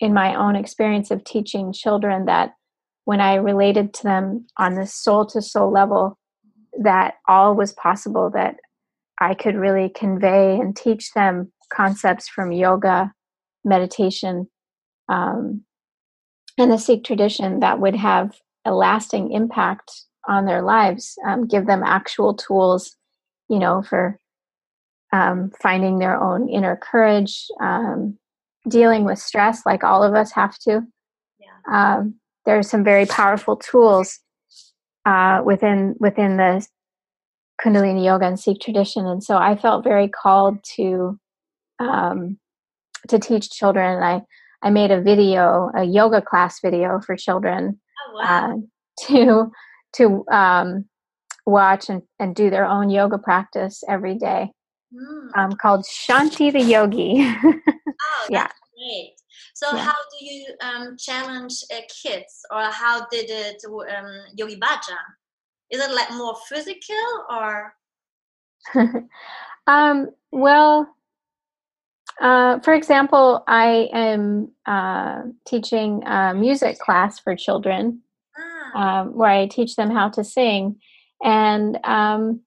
in 0.00 0.12
my 0.12 0.34
own 0.34 0.56
experience 0.56 1.12
of 1.12 1.22
teaching 1.22 1.72
children 1.72 2.24
that 2.24 2.54
when 3.04 3.20
I 3.20 3.36
related 3.36 3.94
to 3.94 4.02
them 4.02 4.46
on 4.58 4.74
the 4.74 4.86
soul 4.86 5.24
to 5.26 5.40
soul 5.40 5.70
level, 5.70 6.18
that 6.82 7.14
all 7.28 7.54
was 7.54 7.72
possible, 7.72 8.30
that 8.34 8.56
I 9.20 9.34
could 9.34 9.56
really 9.56 9.88
convey 9.88 10.58
and 10.58 10.76
teach 10.76 11.12
them 11.12 11.52
concepts 11.72 12.28
from 12.28 12.52
yoga, 12.52 13.12
meditation, 13.64 14.48
um, 15.08 15.62
and 16.58 16.70
the 16.70 16.78
Sikh 16.78 17.04
tradition 17.04 17.60
that 17.60 17.80
would 17.80 17.96
have 17.96 18.36
a 18.64 18.72
lasting 18.72 19.32
impact 19.32 19.92
on 20.26 20.46
their 20.46 20.62
lives, 20.62 21.18
um, 21.26 21.46
give 21.46 21.66
them 21.66 21.82
actual 21.84 22.34
tools, 22.34 22.96
you 23.48 23.58
know, 23.58 23.82
for 23.82 24.18
um, 25.12 25.50
finding 25.60 25.98
their 25.98 26.20
own 26.20 26.48
inner 26.48 26.76
courage, 26.76 27.46
um, 27.60 28.18
dealing 28.68 29.04
with 29.04 29.18
stress 29.18 29.66
like 29.66 29.84
all 29.84 30.02
of 30.02 30.14
us 30.14 30.32
have 30.32 30.58
to. 30.60 30.82
Yeah. 31.38 31.96
Um, 31.98 32.14
there 32.46 32.58
are 32.58 32.62
some 32.62 32.84
very 32.84 33.06
powerful 33.06 33.56
tools 33.56 34.18
uh, 35.04 35.42
within 35.44 35.96
within 35.98 36.36
the 36.36 36.66
Kundalini 37.64 38.04
Yoga 38.04 38.26
and 38.26 38.38
Sikh 38.38 38.60
tradition, 38.60 39.06
and 39.06 39.22
so 39.22 39.36
I 39.36 39.56
felt 39.56 39.84
very 39.84 40.08
called 40.08 40.62
to 40.76 41.18
um, 41.78 42.38
to 43.08 43.18
teach 43.18 43.50
children. 43.50 43.96
And 43.96 44.04
I 44.04 44.22
I 44.62 44.70
made 44.70 44.90
a 44.90 45.00
video, 45.00 45.70
a 45.74 45.84
yoga 45.84 46.22
class 46.22 46.60
video 46.60 47.00
for 47.00 47.16
children 47.16 47.80
oh, 48.08 48.18
wow. 48.18 48.52
uh, 48.52 49.06
to 49.06 49.52
to 49.96 50.24
um, 50.30 50.84
watch 51.46 51.88
and, 51.88 52.02
and 52.18 52.34
do 52.34 52.50
their 52.50 52.66
own 52.66 52.90
yoga 52.90 53.18
practice 53.18 53.82
every 53.88 54.16
day 54.16 54.50
mm. 54.92 55.28
um, 55.36 55.52
called 55.52 55.84
Shanti 55.84 56.52
the 56.52 56.60
Yogi. 56.60 57.14
oh, 57.18 58.26
yeah. 58.30 58.48
great. 58.74 59.14
So, 59.54 59.74
yeah. 59.74 59.84
how 59.84 59.92
do 59.92 60.24
you 60.24 60.46
um, 60.60 60.96
challenge 60.98 61.54
uh, 61.72 61.80
kids, 62.02 62.40
or 62.50 62.62
how 62.64 63.06
did 63.06 63.26
it 63.28 63.62
um, 63.66 64.20
Yogi 64.36 64.56
Bhajan? 64.56 65.04
Is 65.70 65.80
it 65.80 65.90
like 65.90 66.10
more 66.12 66.36
physical 66.48 66.96
or? 67.30 67.74
um, 69.66 70.08
well, 70.30 70.88
uh, 72.20 72.60
for 72.60 72.74
example, 72.74 73.42
I 73.48 73.88
am 73.92 74.52
uh, 74.66 75.22
teaching 75.46 76.02
a 76.06 76.34
music 76.34 76.78
class 76.78 77.18
for 77.18 77.34
children 77.34 78.02
ah. 78.38 79.00
um, 79.00 79.16
where 79.16 79.30
I 79.30 79.46
teach 79.46 79.76
them 79.76 79.90
how 79.90 80.10
to 80.10 80.22
sing. 80.22 80.76
And, 81.22 81.78
um, 81.84 82.40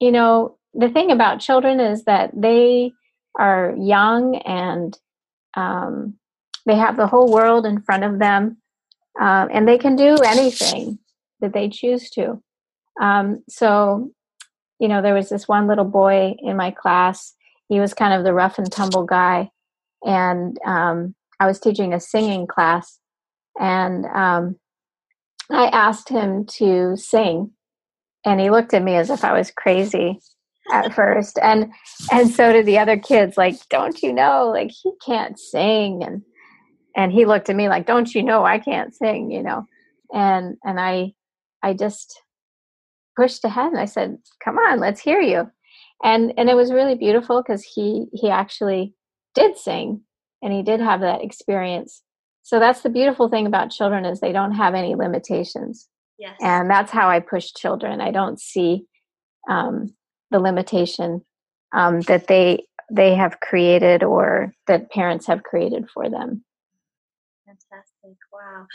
you 0.00 0.12
know, 0.12 0.58
the 0.74 0.90
thing 0.90 1.10
about 1.10 1.40
children 1.40 1.80
is 1.80 2.04
that 2.04 2.30
they 2.34 2.92
are 3.38 3.74
young 3.78 4.36
and 4.36 4.96
um, 5.54 6.14
they 6.66 6.76
have 6.76 6.96
the 6.96 7.06
whole 7.06 7.32
world 7.32 7.64
in 7.64 7.80
front 7.80 8.04
of 8.04 8.18
them 8.18 8.58
uh, 9.18 9.46
and 9.50 9.66
they 9.66 9.78
can 9.78 9.96
do 9.96 10.16
anything 10.16 10.98
that 11.40 11.52
they 11.52 11.68
choose 11.68 12.10
to. 12.10 12.42
Um, 13.00 13.42
so, 13.48 14.10
you 14.78 14.88
know, 14.88 15.02
there 15.02 15.14
was 15.14 15.28
this 15.28 15.48
one 15.48 15.66
little 15.66 15.84
boy 15.84 16.34
in 16.38 16.56
my 16.56 16.70
class. 16.70 17.34
He 17.68 17.80
was 17.80 17.94
kind 17.94 18.14
of 18.14 18.24
the 18.24 18.34
rough 18.34 18.58
and 18.58 18.70
tumble 18.70 19.04
guy. 19.04 19.50
And 20.04 20.58
um, 20.64 21.14
I 21.40 21.46
was 21.46 21.60
teaching 21.60 21.92
a 21.92 22.00
singing 22.00 22.46
class. 22.46 22.98
And 23.58 24.06
um, 24.06 24.56
I 25.50 25.66
asked 25.66 26.08
him 26.08 26.46
to 26.58 26.96
sing. 26.96 27.52
And 28.24 28.40
he 28.40 28.50
looked 28.50 28.74
at 28.74 28.82
me 28.82 28.96
as 28.96 29.10
if 29.10 29.24
I 29.24 29.32
was 29.32 29.50
crazy 29.50 30.20
at 30.72 30.92
first 30.92 31.38
and 31.42 31.72
and 32.10 32.30
so 32.30 32.52
did 32.52 32.66
the 32.66 32.78
other 32.78 32.96
kids 32.96 33.36
like 33.36 33.54
don't 33.68 34.02
you 34.02 34.12
know 34.12 34.50
like 34.52 34.70
he 34.70 34.90
can't 35.04 35.38
sing 35.38 36.02
and 36.02 36.22
and 36.96 37.12
he 37.12 37.24
looked 37.24 37.48
at 37.48 37.56
me 37.56 37.68
like 37.68 37.86
don't 37.86 38.14
you 38.14 38.22
know 38.22 38.44
i 38.44 38.58
can't 38.58 38.94
sing 38.94 39.30
you 39.30 39.42
know 39.42 39.64
and 40.12 40.56
and 40.64 40.80
i 40.80 41.12
i 41.62 41.72
just 41.72 42.20
pushed 43.16 43.44
ahead 43.44 43.72
and 43.72 43.78
i 43.78 43.84
said 43.84 44.18
come 44.44 44.58
on 44.58 44.78
let's 44.78 45.00
hear 45.00 45.20
you 45.20 45.50
and 46.02 46.32
and 46.36 46.48
it 46.48 46.54
was 46.54 46.72
really 46.72 46.94
beautiful 46.94 47.42
because 47.42 47.62
he 47.62 48.06
he 48.12 48.30
actually 48.30 48.94
did 49.34 49.56
sing 49.56 50.02
and 50.42 50.52
he 50.52 50.62
did 50.62 50.80
have 50.80 51.00
that 51.00 51.22
experience. 51.22 52.02
So 52.42 52.58
that's 52.58 52.82
the 52.82 52.90
beautiful 52.90 53.28
thing 53.28 53.46
about 53.46 53.70
children 53.70 54.04
is 54.04 54.20
they 54.20 54.32
don't 54.32 54.54
have 54.54 54.74
any 54.74 54.94
limitations. 54.94 55.88
Yes. 56.18 56.36
And 56.40 56.70
that's 56.70 56.92
how 56.92 57.08
I 57.08 57.20
push 57.20 57.52
children. 57.52 58.00
I 58.00 58.10
don't 58.10 58.40
see 58.40 58.86
um, 59.50 59.94
the 60.30 60.38
limitation 60.38 61.22
um, 61.74 62.00
that 62.02 62.28
they 62.28 62.64
they 62.90 63.14
have 63.16 63.40
created 63.40 64.04
or 64.04 64.54
that 64.68 64.90
parents 64.92 65.26
have 65.26 65.42
created 65.42 65.90
for 65.92 66.08
them. 66.08 66.44
Fantastic! 68.06 68.18
Wow. 68.32 68.66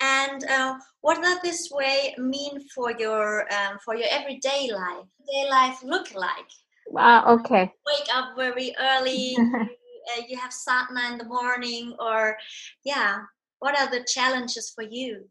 And 0.00 0.44
uh, 0.44 0.78
what 1.00 1.22
does 1.22 1.40
this 1.42 1.70
way 1.70 2.14
mean 2.18 2.60
for 2.74 2.92
your 2.98 3.52
um, 3.52 3.78
for 3.84 3.94
your 3.94 4.08
everyday 4.10 4.70
life? 4.72 5.06
Day 5.26 5.48
life 5.50 5.82
look 5.82 6.14
like? 6.14 6.50
Wow. 6.88 7.34
Okay. 7.38 7.72
Wake 7.86 8.08
up 8.14 8.36
very 8.36 8.74
early. 8.78 9.36
uh, 9.54 10.22
you 10.28 10.38
have 10.38 10.52
sadhana 10.52 11.12
in 11.12 11.18
the 11.18 11.24
morning, 11.24 11.94
or 11.98 12.36
yeah. 12.84 13.20
What 13.60 13.78
are 13.78 13.90
the 13.90 14.04
challenges 14.06 14.72
for 14.74 14.84
you? 14.84 15.24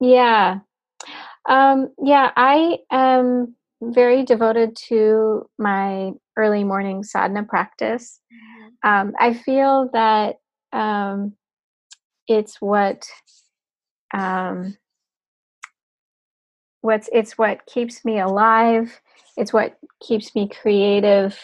Yeah. 0.00 0.58
Um, 1.48 1.88
yeah, 2.00 2.30
I 2.36 2.78
am 2.92 3.56
very 3.82 4.22
devoted 4.22 4.76
to 4.88 5.48
my 5.58 6.12
early 6.36 6.62
morning 6.62 7.02
sadhana 7.02 7.42
practice. 7.42 8.20
Mm-hmm. 8.32 9.08
Um, 9.08 9.14
I 9.18 9.34
feel 9.34 9.90
that 9.92 10.36
um, 10.72 11.34
it's 12.34 12.60
what 12.60 13.06
um, 14.14 14.76
what's 16.80 17.08
it's 17.12 17.38
what 17.38 17.66
keeps 17.66 18.04
me 18.04 18.18
alive. 18.18 19.00
It's 19.36 19.52
what 19.52 19.78
keeps 20.00 20.34
me 20.34 20.48
creative. 20.48 21.38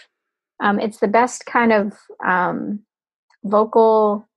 Um, 0.60 0.78
it's 0.78 0.98
the 0.98 1.08
best 1.08 1.46
kind 1.46 1.72
of 1.72 1.94
um, 2.24 2.80
vocal 3.44 4.28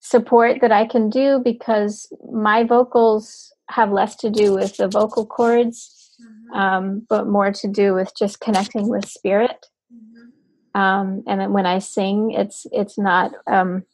support 0.00 0.60
that 0.60 0.70
I 0.70 0.86
can 0.86 1.10
do 1.10 1.40
because 1.42 2.12
my 2.30 2.62
vocals 2.62 3.52
have 3.70 3.90
less 3.90 4.14
to 4.16 4.30
do 4.30 4.54
with 4.54 4.76
the 4.76 4.86
vocal 4.86 5.26
cords, 5.26 6.14
mm-hmm. 6.22 6.56
um, 6.56 7.06
but 7.08 7.26
more 7.26 7.50
to 7.50 7.68
do 7.68 7.94
with 7.94 8.12
just 8.16 8.40
connecting 8.40 8.88
with 8.88 9.08
spirit. 9.08 9.66
Mm-hmm. 9.92 10.80
Um, 10.80 11.24
and 11.26 11.40
then 11.40 11.52
when 11.52 11.66
I 11.66 11.80
sing, 11.80 12.30
it's 12.30 12.66
it's 12.70 12.98
not 12.98 13.32
um, 13.46 13.84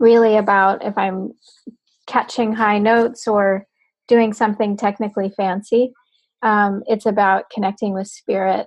really 0.00 0.36
about 0.36 0.84
if 0.84 0.98
I'm 0.98 1.32
catching 2.06 2.52
high 2.52 2.78
notes 2.78 3.28
or 3.28 3.66
doing 4.08 4.32
something 4.32 4.76
technically 4.76 5.32
fancy. 5.36 5.92
Um, 6.42 6.82
it's 6.86 7.06
about 7.06 7.50
connecting 7.50 7.94
with 7.94 8.08
spirit. 8.08 8.66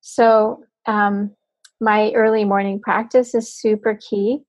So 0.00 0.64
um, 0.86 1.30
my 1.80 2.10
early 2.12 2.44
morning 2.44 2.80
practice 2.80 3.34
is 3.34 3.54
super 3.54 3.96
key 4.08 4.40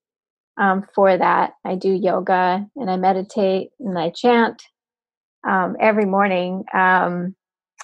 um, 0.60 0.86
for 0.96 1.16
that. 1.16 1.52
I 1.66 1.76
do 1.76 1.92
yoga 1.92 2.66
and 2.76 2.90
I 2.90 2.98
meditate 2.98 3.70
and 3.80 4.00
I 4.00 4.10
chant 4.10 4.64
um, 5.48 5.76
every 5.80 6.06
morning. 6.06 6.64
Um, 6.74 7.36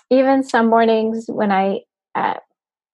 even 0.10 0.44
some 0.44 0.68
mornings 0.68 1.26
when 1.28 1.52
I 1.52 1.82
uh, 2.16 2.36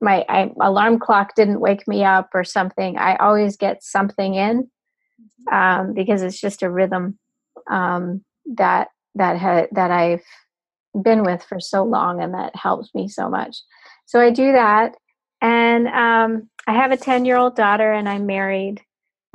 my 0.01 0.25
I, 0.27 0.51
alarm 0.59 0.99
clock 0.99 1.35
didn't 1.35 1.61
wake 1.61 1.87
me 1.87 2.03
up 2.03 2.29
or 2.33 2.43
something, 2.43 2.97
I 2.97 3.15
always 3.17 3.55
get 3.55 3.83
something 3.83 4.35
in. 4.35 4.69
Um, 5.51 5.93
because 5.93 6.21
it's 6.21 6.39
just 6.39 6.63
a 6.63 6.69
rhythm 6.69 7.17
um, 7.69 8.23
that 8.55 8.89
that 9.15 9.37
ha- 9.37 9.67
that 9.71 9.91
I've 9.91 10.23
been 11.01 11.23
with 11.23 11.43
for 11.43 11.59
so 11.59 11.83
long 11.83 12.21
and 12.21 12.33
that 12.33 12.55
helps 12.55 12.93
me 12.93 13.07
so 13.07 13.29
much. 13.29 13.57
So 14.05 14.19
I 14.19 14.29
do 14.31 14.51
that, 14.51 14.95
and 15.41 15.87
um, 15.87 16.49
I 16.67 16.73
have 16.73 16.91
a 16.91 16.97
ten 16.97 17.25
year 17.25 17.37
old 17.37 17.55
daughter, 17.55 17.91
and 17.91 18.07
I'm 18.07 18.25
married. 18.25 18.81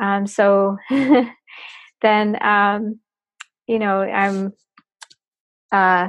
Um, 0.00 0.26
so 0.26 0.76
then, 0.90 2.42
um, 2.42 3.00
you 3.66 3.78
know, 3.78 4.00
I'm 4.00 4.52
uh, 5.72 6.08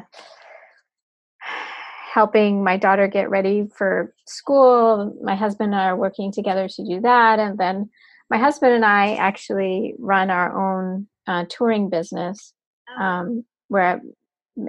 helping 2.14 2.64
my 2.64 2.78
daughter 2.78 3.08
get 3.08 3.30
ready 3.30 3.68
for 3.76 4.14
school. 4.26 5.16
My 5.24 5.36
husband 5.36 5.74
and 5.74 5.82
I 5.82 5.88
are 5.88 5.98
working 5.98 6.32
together 6.32 6.68
to 6.68 6.84
do 6.84 7.02
that. 7.02 7.40
And 7.40 7.58
then 7.58 7.90
my 8.30 8.38
husband 8.38 8.74
and 8.74 8.86
I 8.86 9.16
actually 9.16 9.96
run 9.98 10.30
our 10.30 10.52
own 10.56 11.08
uh, 11.28 11.46
touring 11.50 11.90
business 11.90 12.54
oh. 12.90 13.04
um, 13.04 13.46
where 13.68 14.02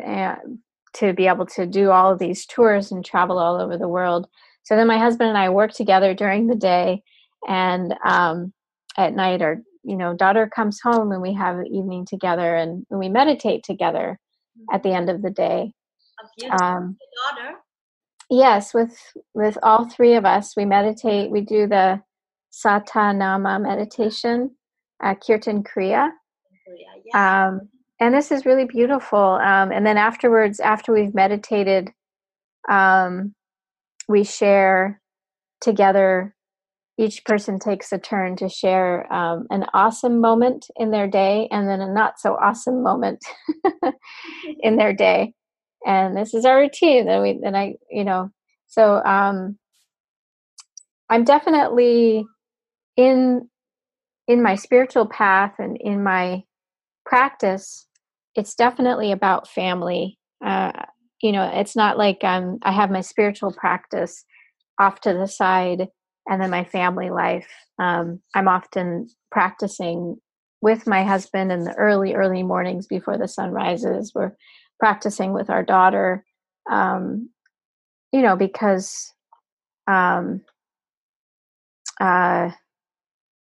uh, 0.07 0.37
to 0.95 1.13
be 1.13 1.27
able 1.27 1.47
to 1.47 1.67
do 1.67 1.91
all 1.91 2.13
of 2.13 2.19
these 2.19 2.47
tours 2.47 2.91
and 2.91 3.05
travel 3.05 3.39
all 3.39 3.61
over 3.61 3.77
the 3.77 3.89
world. 3.89 4.27
So 4.63 4.77
then 4.77 4.87
my 4.87 4.99
husband 4.99 5.29
and 5.29 5.39
I 5.39 5.49
work 5.51 5.73
together 5.73 6.15
during 6.15 6.47
the 6.47 6.57
day 6.57 7.03
and 7.49 7.95
um, 8.05 8.53
at 8.97 9.15
night 9.15 9.43
our 9.43 9.63
you 9.83 9.97
know 9.97 10.15
daughter 10.15 10.47
comes 10.47 10.81
home 10.81 11.11
and 11.13 11.23
we 11.23 11.33
have 11.35 11.57
an 11.57 11.67
evening 11.67 12.05
together 12.05 12.55
and 12.55 12.85
we 12.91 13.09
meditate 13.09 13.65
together 13.65 14.19
at 14.73 14.83
the 14.83 14.93
end 14.93 15.09
of 15.09 15.23
the 15.23 15.31
day. 15.31 15.73
Um, 16.51 16.99
daughter. 17.25 17.57
Yes, 18.29 18.75
with 18.75 18.97
with 19.35 19.57
all 19.63 19.89
three 19.89 20.15
of 20.15 20.25
us, 20.25 20.55
we 20.57 20.65
meditate. 20.65 21.31
We 21.31 21.41
do 21.41 21.67
the 21.67 22.03
Sa 22.51 22.81
Ta 22.81 23.13
Na 23.13 23.39
Ma 23.39 23.59
meditation, 23.59 24.51
uh, 25.03 25.15
Kirtan 25.15 25.63
Kriya. 25.63 26.11
Um, 27.15 27.69
and 28.01 28.15
this 28.15 28.31
is 28.31 28.47
really 28.47 28.65
beautiful. 28.65 29.19
Um, 29.19 29.73
and 29.73 29.87
then 29.87 29.97
afterwards, 29.97 30.61
after 30.61 30.93
we've 30.93 31.15
meditated, 31.15 31.91
um, 32.69 33.35
we 34.09 34.25
share 34.25 35.01
together 35.61 36.35
each 36.99 37.25
person 37.25 37.59
takes 37.59 37.93
a 37.93 37.99
turn 37.99 38.37
to 38.37 38.49
share 38.49 39.11
um, 39.11 39.47
an 39.51 39.65
awesome 39.73 40.21
moment 40.21 40.67
in 40.77 40.91
their 40.91 41.09
day 41.09 41.49
and 41.51 41.67
then 41.67 41.81
a 41.81 41.91
not 41.91 42.21
so 42.21 42.35
awesome 42.35 42.83
moment 42.83 43.25
in 44.61 44.77
their 44.77 44.93
day 44.93 45.33
and 45.87 46.15
this 46.15 46.35
is 46.35 46.45
our 46.45 46.59
routine 46.59 47.09
and 47.09 47.23
we 47.23 47.41
and 47.43 47.57
i 47.57 47.75
you 47.91 48.05
know 48.05 48.31
so 48.67 49.03
um 49.05 49.57
i'm 51.09 51.25
definitely 51.25 52.27
in 53.01 53.49
in 54.29 54.43
my 54.43 54.55
spiritual 54.55 55.07
path 55.07 55.55
and 55.59 55.77
in 55.81 56.03
my 56.03 56.43
practice 57.07 57.87
it's 58.35 58.55
definitely 58.55 59.11
about 59.13 59.49
family 59.49 60.19
uh 60.45 60.73
you 61.23 61.33
know 61.33 61.51
it's 61.55 61.75
not 61.75 61.99
like 61.99 62.19
i 62.23 62.73
have 62.73 62.91
my 62.91 63.01
spiritual 63.01 63.53
practice 63.53 64.25
off 64.79 65.01
to 65.01 65.13
the 65.13 65.27
side 65.27 65.89
and 66.31 66.41
then 66.41 66.51
my 66.51 66.65
family 66.65 67.11
life. 67.11 67.49
Um, 67.79 68.21
I'm 68.35 68.49
often 68.49 69.09
practicing 69.31 70.17
with 70.63 70.87
my 70.87 71.05
husband 71.05 71.51
in 71.51 71.65
the 71.65 71.75
early, 71.75 72.15
early 72.15 72.43
mornings 72.43 72.87
before 72.87 73.19
the 73.19 73.29
sun 73.29 73.51
rises. 73.51 74.13
We're 74.15 74.33
practicing 74.79 75.33
with 75.33 75.51
our 75.51 75.63
daughter, 75.63 76.25
um, 76.71 77.31
you 78.13 78.23
know, 78.23 78.37
because 78.37 79.13
um, 79.87 80.43
uh, 82.01 82.51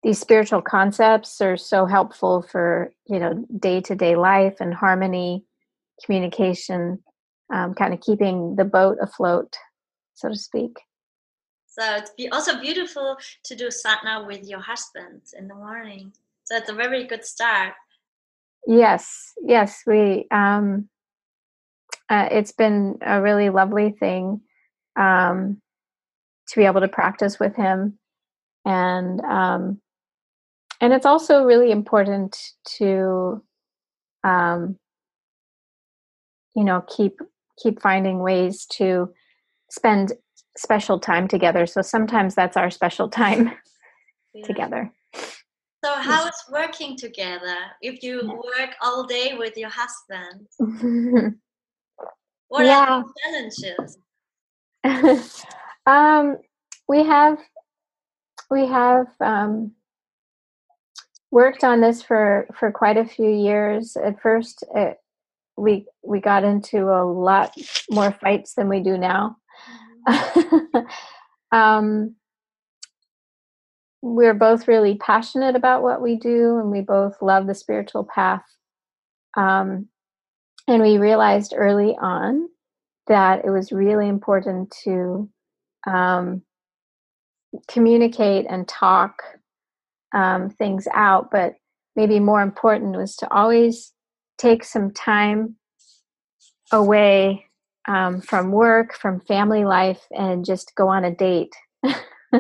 these 0.07 0.21
spiritual 0.21 0.63
concepts 0.63 1.41
are 1.41 1.57
so 1.57 1.85
helpful 1.85 2.41
for, 2.41 2.93
you 3.09 3.19
know, 3.19 3.45
day 3.59 3.81
to 3.81 3.97
day 3.97 4.15
life 4.15 4.59
and 4.61 4.73
harmony, 4.73 5.45
communication, 6.05 7.03
um, 7.53 7.75
kind 7.75 7.93
of 7.93 8.01
keeping 8.01 8.55
the 8.55 8.65
boat 8.65 8.99
afloat, 9.03 9.57
so 10.15 10.29
to 10.29 10.37
speak. 10.37 10.79
So 11.67 11.83
it's 11.97 12.11
be 12.11 12.29
also 12.29 12.61
beautiful 12.61 13.17
to 13.47 13.57
do 13.57 13.69
sadhana 13.69 14.25
with 14.25 14.49
your 14.49 14.61
husband 14.61 15.23
in 15.37 15.49
the 15.49 15.57
morning. 15.57 16.13
So 16.45 16.55
it's 16.55 16.71
a 16.71 16.75
very 16.75 17.03
good 17.03 17.25
start. 17.25 17.75
Yes, 18.65 19.33
yes, 19.43 19.83
we. 19.89 20.29
Um, 20.31 20.89
uh, 22.09 22.29
it's 22.31 22.53
been 22.53 22.99
a 23.05 23.21
really 23.21 23.51
lovely 23.51 23.91
thing 23.91 24.43
um, 24.95 25.61
to 26.47 26.61
be 26.61 26.65
able 26.65 26.83
to 26.83 26.89
practice 26.89 27.41
with 27.41 27.57
him, 27.57 27.99
and 28.65 29.21
um, 29.23 29.81
and 30.81 30.93
it's 30.93 31.07
also 31.07 31.45
really 31.45 31.71
important 31.71 32.37
to, 32.77 33.43
um, 34.25 34.79
you 36.55 36.65
know, 36.65 36.85
keep 36.95 37.19
keep 37.59 37.81
finding 37.81 38.19
ways 38.21 38.67
to 38.67 39.13
spend 39.71 40.13
special 40.57 40.99
time 40.99 41.29
together. 41.29 41.67
So 41.67 41.83
sometimes 41.83 42.35
that's 42.35 42.57
our 42.57 42.71
special 42.71 43.09
time 43.09 43.53
yeah. 44.35 44.47
together. 44.47 44.93
So 45.85 45.95
how 45.95 46.27
is 46.27 46.45
working 46.51 46.97
together 46.97 47.57
if 47.81 48.03
you 48.03 48.23
yeah. 48.25 48.33
work 48.35 48.75
all 48.83 49.07
day 49.07 49.35
with 49.39 49.57
your 49.57 49.71
husband? 49.71 50.49
what 52.49 52.67
yeah. 52.67 52.87
are 52.89 53.05
the 53.05 53.13
challenges? 53.23 53.99
um, 55.87 56.37
we 56.89 57.05
have 57.05 57.39
we 58.51 58.67
have 58.67 59.07
um, 59.21 59.73
worked 61.31 61.65
on 61.65 61.81
this 61.81 62.03
for 62.03 62.47
for 62.59 62.71
quite 62.71 62.97
a 62.97 63.05
few 63.05 63.31
years. 63.31 63.97
At 63.97 64.21
first, 64.21 64.65
it, 64.75 64.99
we 65.57 65.87
we 66.03 66.21
got 66.21 66.45
into 66.45 66.91
a 66.91 67.05
lot 67.05 67.55
more 67.91 68.13
fights 68.13 68.55
than 68.55 68.69
we 68.69 68.81
do 68.81 68.97
now. 68.99 69.37
um, 71.53 72.15
we're 74.03 74.35
both 74.35 74.69
really 74.69 74.97
passionate 74.97 75.57
about 75.57 75.83
what 75.83 76.01
we 76.01 76.17
do 76.17 76.59
and 76.59 76.71
we 76.71 76.81
both 76.81 77.21
love 77.21 77.47
the 77.47 77.55
spiritual 77.55 78.05
path. 78.05 78.45
Um, 79.37 79.89
and 80.69 80.83
we 80.83 80.99
realized 80.99 81.55
early 81.57 81.97
on 82.01 82.49
that 83.09 83.45
it 83.45 83.51
was 83.51 83.73
really 83.73 84.09
important 84.09 84.75
to 84.85 85.29
um, 85.87 86.43
communicate 87.69 88.47
and 88.49 88.67
talk 88.67 89.23
um, 90.15 90.51
things 90.51 90.87
out, 90.95 91.31
but 91.31 91.55
maybe 91.95 92.21
more 92.21 92.43
important 92.43 92.97
was 92.97 93.17
to 93.17 93.33
always 93.33 93.93
take 94.39 94.65
some 94.65 94.91
time 94.91 95.57
away 96.73 97.47
um, 97.89 98.21
from 98.21 98.53
work, 98.53 98.95
from 98.95 99.21
family 99.21 99.65
life, 99.65 100.07
and 100.11 100.45
just 100.45 100.75
go 100.75 100.89
on 100.89 101.05
a 101.05 101.15
date 101.15 101.55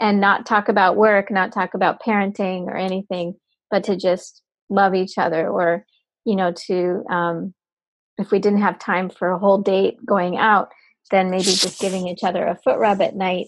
and 0.00 0.20
not 0.20 0.46
talk 0.46 0.68
about 0.68 0.96
work, 0.96 1.30
not 1.30 1.52
talk 1.52 1.74
about 1.74 2.00
parenting 2.00 2.62
or 2.62 2.76
anything, 2.76 3.34
but 3.70 3.84
to 3.84 3.96
just 3.96 4.42
love 4.68 4.94
each 4.94 5.18
other 5.18 5.48
or, 5.48 5.84
you 6.24 6.36
know, 6.36 6.52
to, 6.52 7.04
um, 7.10 7.54
if 8.18 8.30
we 8.30 8.38
didn't 8.38 8.62
have 8.62 8.78
time 8.78 9.10
for 9.10 9.30
a 9.30 9.38
whole 9.38 9.58
date 9.58 9.96
going 10.06 10.36
out, 10.36 10.70
then 11.10 11.30
maybe 11.30 11.44
just 11.44 11.80
giving 11.80 12.08
each 12.08 12.24
other 12.24 12.46
a 12.46 12.58
foot 12.64 12.78
rub 12.78 13.00
at 13.00 13.14
night 13.14 13.46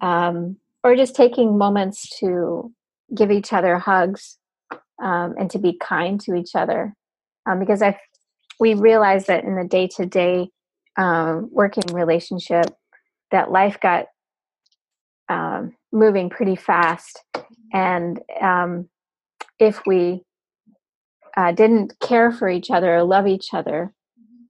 um, 0.00 0.56
or 0.82 0.96
just 0.96 1.14
taking 1.14 1.58
moments 1.58 2.18
to 2.18 2.72
give 3.14 3.30
each 3.30 3.52
other 3.52 3.78
hugs 3.78 4.38
um, 5.02 5.34
and 5.38 5.50
to 5.50 5.58
be 5.58 5.76
kind 5.78 6.20
to 6.20 6.34
each 6.34 6.54
other 6.54 6.94
um, 7.46 7.58
because 7.58 7.82
I 7.82 7.98
we 8.58 8.74
realize 8.74 9.26
that 9.26 9.44
in 9.44 9.56
the 9.56 9.64
day 9.64 9.88
to 9.96 10.06
day 10.06 10.50
working 11.50 11.94
relationship 11.94 12.66
that 13.30 13.50
life 13.50 13.78
got 13.80 14.06
um, 15.30 15.74
moving 15.92 16.28
pretty 16.28 16.56
fast 16.56 17.22
and 17.72 18.20
um, 18.40 18.88
if 19.58 19.80
we 19.86 20.22
uh, 21.36 21.52
didn't 21.52 21.94
care 22.00 22.32
for 22.32 22.48
each 22.48 22.70
other 22.70 22.96
or 22.96 23.04
love 23.04 23.26
each 23.26 23.54
other 23.54 23.92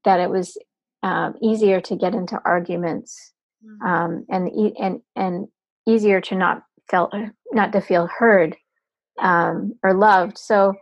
that 0.04 0.20
it 0.20 0.30
was 0.30 0.56
um, 1.02 1.34
easier 1.42 1.80
to 1.80 1.96
get 1.96 2.14
into 2.14 2.40
arguments 2.44 3.32
mm-hmm. 3.64 3.86
um, 3.86 4.26
and 4.30 4.48
and 4.78 5.00
and 5.16 5.48
easier 5.86 6.20
to 6.20 6.34
not 6.34 6.62
felt 6.90 7.14
not 7.52 7.72
to 7.72 7.80
feel 7.80 8.08
heard 8.18 8.56
um, 9.20 9.74
or 9.82 9.94
loved. 9.94 10.38
So 10.38 10.74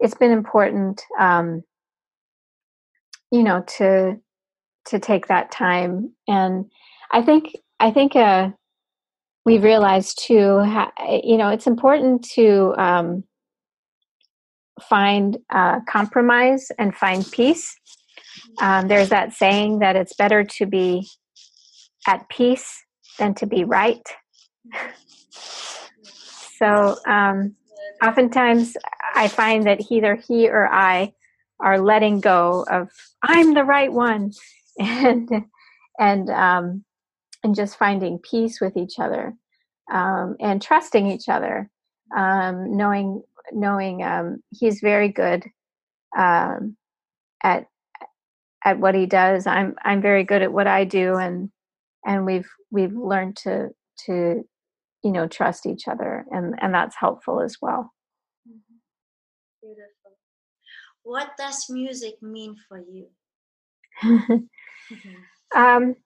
it's 0.00 0.14
been 0.14 0.30
important, 0.30 1.02
um, 1.18 1.62
you 3.30 3.42
know, 3.42 3.64
to 3.78 4.16
to 4.86 4.98
take 4.98 5.28
that 5.28 5.50
time. 5.52 6.12
And 6.26 6.66
I 7.10 7.22
think 7.22 7.56
I 7.78 7.90
think 7.90 8.16
uh, 8.16 8.50
we've 9.44 9.62
realized 9.62 10.20
too, 10.24 10.64
you 11.24 11.36
know, 11.36 11.48
it's 11.48 11.66
important 11.66 12.24
to 12.34 12.74
um, 12.78 13.24
find 14.88 15.38
uh, 15.50 15.80
compromise 15.88 16.70
and 16.78 16.94
find 16.94 17.28
peace. 17.30 17.76
Um, 18.60 18.88
there's 18.88 19.08
that 19.10 19.32
saying 19.32 19.80
that 19.80 19.96
it's 19.96 20.14
better 20.14 20.44
to 20.44 20.66
be 20.66 21.08
at 22.06 22.28
peace 22.28 22.82
than 23.18 23.34
to 23.34 23.46
be 23.46 23.64
right. 23.64 24.02
So 25.32 26.96
um, 27.06 27.54
oftentimes 28.02 28.76
I 29.14 29.28
find 29.28 29.66
that 29.66 29.90
either 29.90 30.16
he 30.16 30.48
or 30.48 30.68
I 30.72 31.12
are 31.60 31.80
letting 31.80 32.20
go 32.20 32.64
of 32.70 32.90
I'm 33.22 33.54
the 33.54 33.64
right 33.64 33.92
one 33.92 34.32
and 34.78 35.30
and 35.98 36.30
um, 36.30 36.84
and 37.44 37.54
just 37.54 37.76
finding 37.76 38.18
peace 38.18 38.60
with 38.60 38.76
each 38.76 38.98
other 38.98 39.34
um, 39.92 40.36
and 40.40 40.62
trusting 40.62 41.06
each 41.06 41.28
other, 41.28 41.70
um, 42.16 42.76
knowing 42.76 43.22
knowing 43.52 44.02
um, 44.02 44.42
he's 44.50 44.80
very 44.80 45.08
good 45.08 45.44
um, 46.16 46.76
at 47.42 47.66
at 48.64 48.78
what 48.78 48.94
he 48.94 49.06
does. 49.06 49.46
I'm 49.46 49.76
I'm 49.84 50.00
very 50.00 50.24
good 50.24 50.42
at 50.42 50.52
what 50.52 50.66
I 50.66 50.84
do, 50.84 51.16
and 51.16 51.50
and 52.06 52.24
we've 52.26 52.48
we've 52.70 52.94
learned 52.94 53.36
to 53.38 53.70
to 54.06 54.44
you 55.02 55.10
know 55.10 55.26
trust 55.26 55.66
each 55.66 55.88
other 55.88 56.24
and 56.30 56.54
and 56.60 56.74
that's 56.74 56.96
helpful 56.96 57.40
as 57.40 57.56
well. 57.60 57.92
Mm-hmm. 58.48 58.76
beautiful. 59.62 60.18
What 61.02 61.30
does 61.36 61.66
music 61.68 62.22
mean 62.22 62.56
for 62.68 62.78
you? 62.78 63.08
Um, 65.54 65.96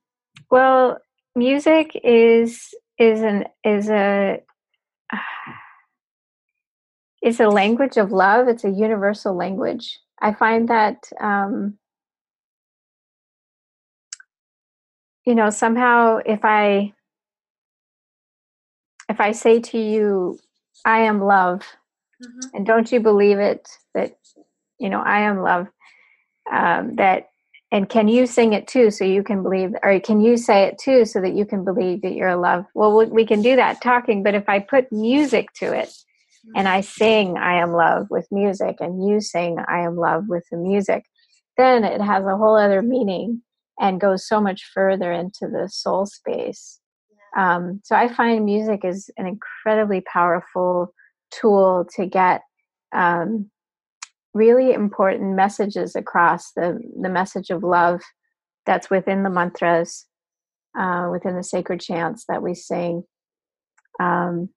well 0.50 0.98
music 1.34 1.92
is 2.02 2.74
is 2.98 3.20
an 3.20 3.44
is 3.64 3.88
a 3.88 4.40
is 7.22 7.40
a 7.40 7.48
language 7.48 7.96
of 7.96 8.10
love 8.10 8.48
it's 8.48 8.64
a 8.64 8.70
universal 8.70 9.36
language. 9.36 10.00
I 10.20 10.32
find 10.32 10.68
that 10.68 11.08
um, 11.20 11.78
you 15.26 15.34
know 15.34 15.50
somehow 15.50 16.18
if 16.24 16.40
i 16.44 16.92
if 19.16 19.20
I 19.20 19.32
say 19.32 19.60
to 19.60 19.78
you, 19.78 20.38
I 20.84 20.98
am 21.04 21.22
love, 21.22 21.62
mm-hmm. 22.22 22.48
and 22.52 22.66
don't 22.66 22.92
you 22.92 23.00
believe 23.00 23.38
it 23.38 23.66
that, 23.94 24.18
you 24.78 24.90
know, 24.90 25.00
I 25.00 25.20
am 25.20 25.40
love, 25.40 25.68
um, 26.52 26.96
that, 26.96 27.30
and 27.72 27.88
can 27.88 28.08
you 28.08 28.26
sing 28.26 28.52
it 28.52 28.68
too 28.68 28.90
so 28.90 29.06
you 29.06 29.22
can 29.22 29.42
believe, 29.42 29.70
or 29.82 29.98
can 30.00 30.20
you 30.20 30.36
say 30.36 30.64
it 30.64 30.78
too 30.78 31.06
so 31.06 31.22
that 31.22 31.32
you 31.32 31.46
can 31.46 31.64
believe 31.64 32.02
that 32.02 32.12
you're 32.12 32.36
love? 32.36 32.66
Well, 32.74 33.06
we 33.06 33.24
can 33.24 33.40
do 33.40 33.56
that 33.56 33.80
talking, 33.80 34.22
but 34.22 34.34
if 34.34 34.50
I 34.50 34.58
put 34.58 34.92
music 34.92 35.50
to 35.60 35.72
it, 35.72 35.88
mm-hmm. 35.88 36.52
and 36.54 36.68
I 36.68 36.82
sing 36.82 37.38
I 37.38 37.62
am 37.62 37.72
love 37.72 38.08
with 38.10 38.28
music, 38.30 38.76
and 38.80 39.08
you 39.08 39.22
sing 39.22 39.56
I 39.66 39.80
am 39.80 39.96
love 39.96 40.24
with 40.28 40.44
the 40.50 40.58
music, 40.58 41.04
then 41.56 41.84
it 41.84 42.02
has 42.02 42.22
a 42.26 42.36
whole 42.36 42.58
other 42.58 42.82
meaning 42.82 43.40
and 43.80 43.98
goes 43.98 44.28
so 44.28 44.42
much 44.42 44.70
further 44.74 45.10
into 45.10 45.48
the 45.48 45.70
soul 45.72 46.04
space 46.04 46.80
um, 47.36 47.80
so 47.84 47.94
I 47.94 48.08
find 48.08 48.44
music 48.44 48.84
is 48.84 49.10
an 49.16 49.26
incredibly 49.26 50.00
powerful 50.00 50.92
tool 51.30 51.86
to 51.94 52.06
get 52.06 52.42
um, 52.94 53.50
really 54.32 54.72
important 54.72 55.36
messages 55.36 55.94
across 55.94 56.52
the 56.52 56.80
the 57.00 57.10
message 57.10 57.50
of 57.50 57.62
love 57.62 58.00
that's 58.64 58.90
within 58.90 59.22
the 59.22 59.30
mantras, 59.30 60.06
uh, 60.78 61.08
within 61.10 61.36
the 61.36 61.44
sacred 61.44 61.80
chants 61.80 62.24
that 62.28 62.42
we 62.42 62.54
sing. 62.54 63.04
Um, 64.00 64.48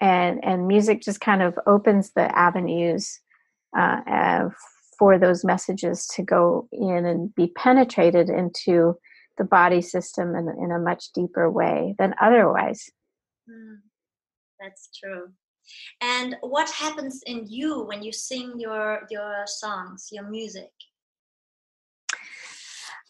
and 0.00 0.44
and 0.44 0.68
music 0.68 1.02
just 1.02 1.20
kind 1.20 1.42
of 1.42 1.58
opens 1.66 2.12
the 2.14 2.36
avenues 2.36 3.20
uh, 3.76 4.00
uh, 4.08 4.48
for 4.98 5.18
those 5.18 5.44
messages 5.44 6.06
to 6.14 6.22
go 6.22 6.68
in 6.70 7.04
and 7.04 7.34
be 7.34 7.48
penetrated 7.48 8.28
into 8.28 8.96
the 9.36 9.44
body 9.44 9.80
system 9.80 10.34
in, 10.34 10.48
in 10.48 10.70
a 10.70 10.78
much 10.78 11.12
deeper 11.12 11.50
way 11.50 11.94
than 11.98 12.14
otherwise. 12.20 12.90
Mm, 13.50 13.78
that's 14.60 14.90
true. 14.98 15.28
And 16.00 16.36
what 16.40 16.70
happens 16.70 17.22
in 17.26 17.46
you 17.48 17.84
when 17.84 18.02
you 18.02 18.12
sing 18.12 18.54
your 18.58 19.06
your 19.10 19.44
songs, 19.46 20.08
your 20.12 20.28
music? 20.28 20.70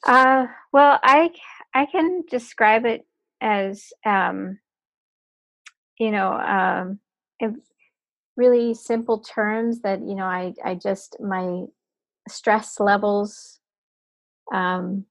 Uh, 0.07 0.47
well, 0.73 1.01
I 1.03 1.31
I 1.75 1.87
can 1.87 2.23
describe 2.31 2.85
it 2.85 3.07
as 3.41 3.93
um, 4.07 4.59
you 5.99 6.11
know 6.11 6.33
um, 6.33 7.01
really 8.37 8.75
simple 8.75 9.19
terms 9.19 9.81
that 9.81 10.01
you 10.01 10.15
know 10.15 10.25
I 10.25 10.55
I 10.65 10.75
just 10.75 11.17
my 11.21 11.65
stress 12.29 12.81
levels 12.81 13.61
um, 14.53 15.07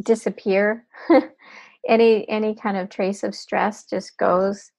disappear. 0.00 0.86
any 1.88 2.28
any 2.28 2.54
kind 2.54 2.76
of 2.76 2.88
trace 2.88 3.22
of 3.22 3.34
stress 3.34 3.84
just 3.84 4.16
goes. 4.16 4.70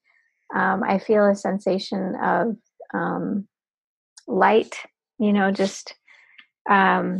Um, 0.55 0.83
I 0.83 0.99
feel 0.99 1.25
a 1.25 1.35
sensation 1.35 2.15
of 2.15 2.55
um, 2.93 3.47
light. 4.27 4.75
You 5.19 5.33
know, 5.33 5.51
just 5.51 5.95
um, 6.69 7.19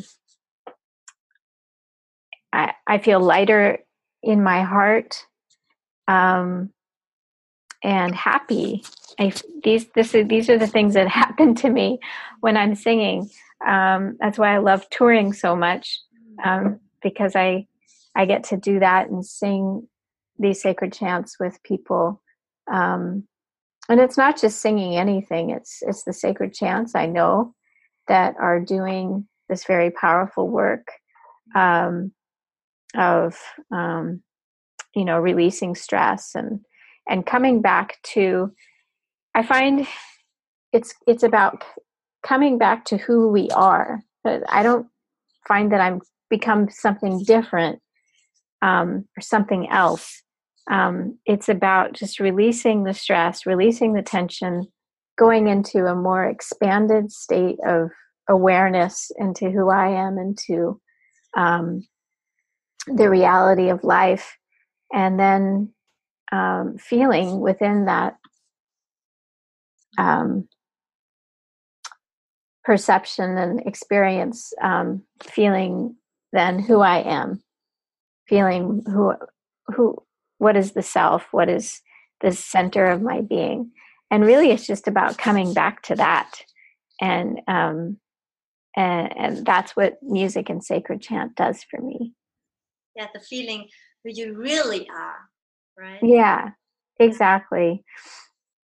I 2.52 2.74
I 2.88 2.98
feel 3.00 3.20
lighter 3.20 3.80
in 4.22 4.44
my 4.44 4.62
heart 4.62 5.26
um, 6.08 6.70
and 7.84 8.16
happy. 8.16 8.84
I, 9.20 9.32
these 9.64 9.88
this 9.96 10.16
is, 10.16 10.28
these 10.28 10.50
are 10.50 10.58
the 10.58 10.68
things 10.68 10.94
that 10.94 11.08
happen 11.22 11.56
to 11.56 11.70
me 11.70 12.00
when 12.40 12.58
I'm 12.58 12.76
singing. 12.76 13.30
Um, 13.66 14.18
that's 14.20 14.38
why 14.38 14.56
I 14.56 14.58
love 14.58 14.90
touring 14.90 15.34
so 15.34 15.56
much 15.56 16.02
um, 16.44 16.80
because 17.02 17.36
I 17.36 17.68
I 18.16 18.26
get 18.26 18.44
to 18.46 18.58
do 18.58 18.80
that 18.80 19.10
and 19.10 19.26
sing 19.26 19.88
these 20.38 20.62
sacred 20.62 20.94
chants 20.94 21.40
with 21.40 21.62
people. 21.64 22.22
Um, 22.72 23.28
and 23.90 24.00
it's 24.00 24.18
not 24.18 24.40
just 24.40 24.62
singing 24.62 24.96
anything; 24.96 25.50
it's 25.50 25.80
it's 25.82 26.04
the 26.04 26.14
sacred 26.14 26.54
chants 26.54 26.96
I 26.96 27.06
know 27.06 27.54
that 28.08 28.36
are 28.40 28.60
doing 28.60 29.28
this 29.50 29.66
very 29.66 29.92
powerful 29.92 30.48
work 30.48 30.88
um, 31.56 32.12
of 32.96 33.38
um, 33.72 34.22
you 34.96 35.06
know 35.06 35.20
releasing 35.20 35.76
stress 35.76 36.32
and 36.36 36.60
and 37.08 37.26
coming 37.26 37.62
back 37.62 37.98
to 38.04 38.52
i 39.36 39.44
find 39.44 39.88
it's 40.72 40.94
it's 41.08 41.24
about 41.24 41.64
coming 42.26 42.58
back 42.58 42.86
to 42.86 42.98
who 42.98 43.30
we 43.30 43.50
are 43.52 44.02
i 44.26 44.64
don't 44.64 44.88
find 45.48 45.72
that 45.72 45.82
i'm 45.82 46.00
become 46.30 46.70
something 46.70 47.24
different 47.24 47.80
um, 48.64 49.06
or 49.18 49.22
something 49.22 49.70
else 49.70 50.22
um, 50.72 51.20
it's 51.26 51.50
about 51.50 51.92
just 51.92 52.20
releasing 52.20 52.84
the 52.84 52.94
stress 52.94 53.46
releasing 53.46 53.94
the 53.94 54.02
tension 54.02 54.66
going 55.18 55.48
into 55.48 55.86
a 55.86 55.96
more 55.96 56.26
expanded 56.26 57.12
state 57.12 57.58
of 57.68 57.92
awareness 58.30 59.12
into 59.18 59.52
who 59.52 59.70
i 59.70 59.90
am 59.90 60.18
into 60.18 60.80
um, 61.36 61.86
the 62.88 63.10
reality 63.10 63.70
of 63.70 63.84
life 63.84 64.38
and 64.94 65.20
then 65.20 65.70
um, 66.32 66.78
feeling 66.78 67.42
within 67.42 67.86
that 67.86 68.16
um, 69.98 70.48
perception 72.64 73.38
and 73.38 73.60
experience 73.68 74.54
um, 74.62 75.04
feeling 75.22 75.96
then 76.32 76.60
who 76.60 76.80
i 76.80 77.00
am 77.00 77.44
feeling 78.28 78.84
who 78.86 79.14
who 79.68 79.98
what 80.38 80.56
is 80.56 80.74
the 80.74 80.82
self? 80.82 81.28
What 81.32 81.50
is 81.50 81.82
the 82.22 82.32
center 82.32 82.86
of 82.86 83.02
my 83.02 83.22
being? 83.22 83.72
And 84.12 84.26
really 84.26 84.52
it's 84.52 84.68
just 84.68 84.88
about 84.88 85.18
coming 85.18 85.54
back 85.54 85.82
to 85.84 85.96
that. 85.96 86.32
And 87.02 87.42
um 87.48 87.98
and 88.76 89.18
and 89.18 89.46
that's 89.46 89.76
what 89.76 89.98
music 90.02 90.50
and 90.50 90.64
sacred 90.64 91.02
chant 91.02 91.36
does 91.36 91.64
for 91.64 91.82
me. 91.82 92.14
Yeah 92.96 93.08
the 93.14 93.20
feeling 93.20 93.68
who 94.04 94.12
you 94.14 94.36
really 94.36 94.88
are 94.90 95.30
right? 95.78 96.00
Yeah 96.02 96.52
exactly 97.00 97.84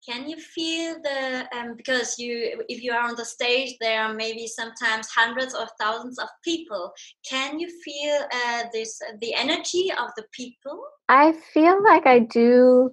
can 0.07 0.29
you 0.29 0.37
feel 0.37 0.95
the 1.01 1.47
um, 1.55 1.75
because 1.75 2.19
you 2.19 2.63
if 2.69 2.81
you 2.81 2.91
are 2.91 3.07
on 3.07 3.15
the 3.15 3.25
stage 3.25 3.75
there 3.79 4.03
are 4.03 4.13
maybe 4.13 4.47
sometimes 4.47 5.07
hundreds 5.09 5.55
or 5.55 5.67
thousands 5.79 6.19
of 6.19 6.27
people. 6.43 6.91
Can 7.27 7.59
you 7.59 7.69
feel 7.83 8.19
uh, 8.31 8.63
this 8.71 8.99
the 9.21 9.33
energy 9.33 9.91
of 9.91 10.09
the 10.15 10.25
people? 10.31 10.83
I 11.09 11.33
feel 11.53 11.83
like 11.83 12.07
i 12.07 12.19
do 12.19 12.91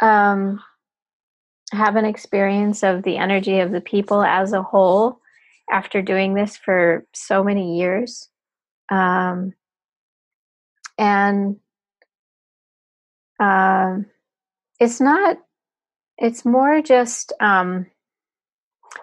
um, 0.00 0.60
have 1.72 1.96
an 1.96 2.04
experience 2.04 2.82
of 2.82 3.02
the 3.02 3.16
energy 3.16 3.60
of 3.60 3.72
the 3.72 3.80
people 3.80 4.22
as 4.22 4.52
a 4.52 4.62
whole 4.62 5.20
after 5.70 6.02
doing 6.02 6.34
this 6.34 6.56
for 6.56 7.06
so 7.14 7.42
many 7.42 7.78
years. 7.78 8.28
Um, 8.90 9.54
and 10.98 11.56
um, 13.40 14.06
it's 14.78 15.00
not 15.00 15.38
it's 16.18 16.44
more 16.44 16.80
just 16.82 17.32
um, 17.40 17.86